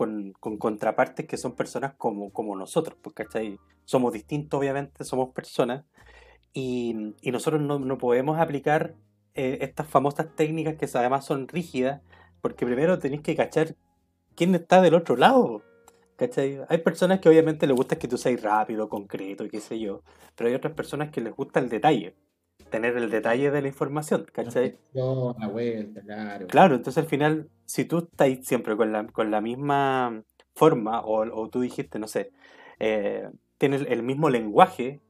[0.00, 3.58] con, con contrapartes que son personas como, como nosotros, ¿cachai?
[3.84, 5.84] Somos distintos, obviamente, somos personas,
[6.54, 8.94] y, y nosotros no, no, podemos aplicar
[9.34, 12.00] eh, estas famosas técnicas que además son rígidas,
[12.40, 13.76] porque primero tenéis que cachar
[14.36, 15.62] quién está del otro lado.
[16.16, 16.60] ¿cachai?
[16.70, 20.02] Hay personas que obviamente les gusta que tú seas rápido, concreto y qué sé yo,
[20.34, 22.16] pero hay otras personas que les gusta el detalle,
[22.70, 24.78] tener el detalle de la información, ¿cachai?
[24.92, 26.46] No, la vuelta, claro.
[26.46, 30.24] Claro, entonces al final, si tú estás siempre con la, con la misma
[30.54, 32.32] forma, o, o tú dijiste, no sé,
[32.78, 33.28] eh,
[33.58, 35.00] tienes el mismo lenguaje,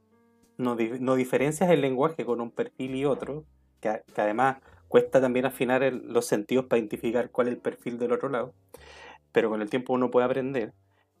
[0.57, 3.45] no, no, diferencias el lenguaje con un perfil y otro,
[3.79, 4.57] que, que además
[4.87, 8.53] cuesta también afinar el, los sentidos para identificar cuál es el perfil del otro lado.
[9.31, 10.73] pero con el tiempo uno puede aprender,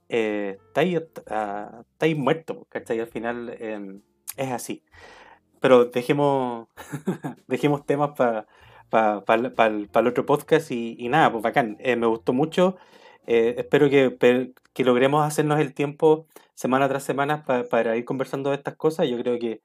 [0.09, 0.99] eh, estáis,
[1.29, 1.83] ah,
[2.17, 2.99] muerto, ¿cachai?
[2.99, 4.01] Al final em,
[4.37, 4.83] es así.
[5.61, 6.67] Pero dejemos,
[7.47, 8.47] dejemos temas para
[8.91, 11.77] para el otro podcast y, nada, pues bacán.
[11.79, 12.77] Eh, me gustó mucho.
[13.25, 14.17] Eh, espero que,
[14.73, 19.07] que, logremos hacernos el tiempo semana tras semana para ir conversando de estas cosas.
[19.07, 19.61] Yo creo que,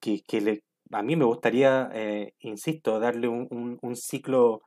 [0.00, 4.62] que, le, a mí me gustaría, eh, insisto, darle un, un, ciclo,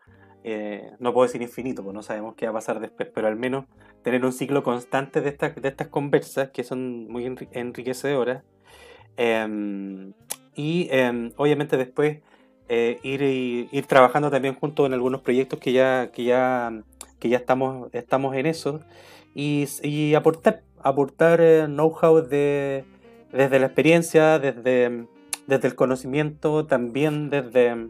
[0.99, 3.65] no puedo decir infinito, pues no sabemos qué va a pasar después, pero al menos
[4.03, 8.43] tener un ciclo constante de estas, de estas conversas que son muy enriquecedoras.
[9.17, 10.13] Em,
[10.57, 12.17] y em, obviamente después
[12.67, 13.21] eh, ir,
[13.71, 16.83] ir trabajando también juntos en algunos proyectos que ya, que ya,
[17.19, 18.81] que ya estamos, estamos en eso
[19.33, 22.83] y, y aportar, aportar eh, know-how de,
[23.31, 25.05] desde la experiencia, desde,
[25.45, 27.89] desde el conocimiento, también desde,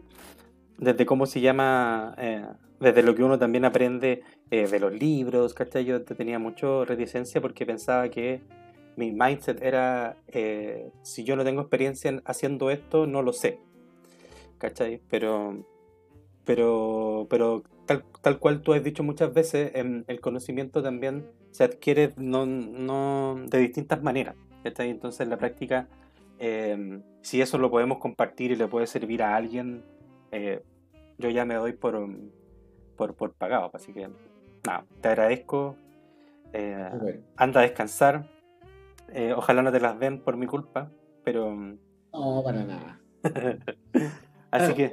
[0.76, 2.44] desde cómo se llama, eh,
[2.80, 5.84] desde lo que uno también aprende de los libros, ¿cachai?
[5.84, 8.40] Yo tenía mucho reticencia porque pensaba que
[8.98, 10.16] mi mindset era,
[11.02, 13.60] si yo no tengo experiencia haciendo esto, no lo sé.
[14.58, 15.00] ¿cachai?
[15.08, 15.64] Pero,
[16.44, 21.64] pero, pero tal, tal cual tú has dicho muchas veces, em, el conocimiento también se
[21.64, 24.90] adquiere no, no de distintas maneras, ¿cachai?
[24.90, 25.88] Entonces en la práctica,
[26.38, 29.82] em, si eso lo podemos compartir y le puede servir a alguien,
[30.32, 30.62] eh,
[31.18, 32.08] yo ya me doy por,
[32.96, 34.08] por, por pagado, así que
[34.66, 35.76] nada, te agradezco.
[36.52, 38.26] Eh, anda a descansar.
[39.12, 40.90] Eh, ojalá no te las den por mi culpa,
[41.24, 41.54] pero...
[42.12, 43.00] No, para nada.
[44.50, 44.90] Así que.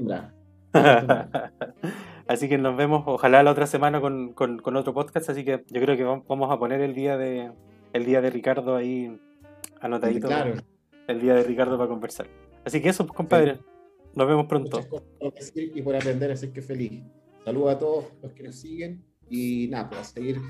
[2.28, 5.30] así que nos vemos, ojalá la otra semana con, con, otro podcast.
[5.30, 7.52] Así que yo creo que vamos a poner el día de
[7.94, 9.18] el día de Ricardo ahí
[9.80, 10.28] anotadito.
[10.28, 10.56] Claro.
[11.08, 12.28] El día de Ricardo para conversar.
[12.66, 13.60] Así que eso, compadre.
[14.16, 14.82] Nos vemos pronto.
[15.56, 17.04] y por aprender, así que feliz.
[17.44, 20.42] Saludos a todos los que nos siguen y nada, pues a seguir,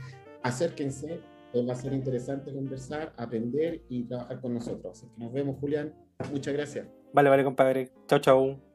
[0.44, 1.20] acérquense,
[1.64, 4.98] va a ser interesante conversar, aprender y trabajar con nosotros.
[4.98, 5.94] Así que nos vemos, Julián.
[6.32, 6.88] Muchas gracias.
[7.14, 7.92] Vale, vale, compadre.
[8.08, 8.75] Chao, chao.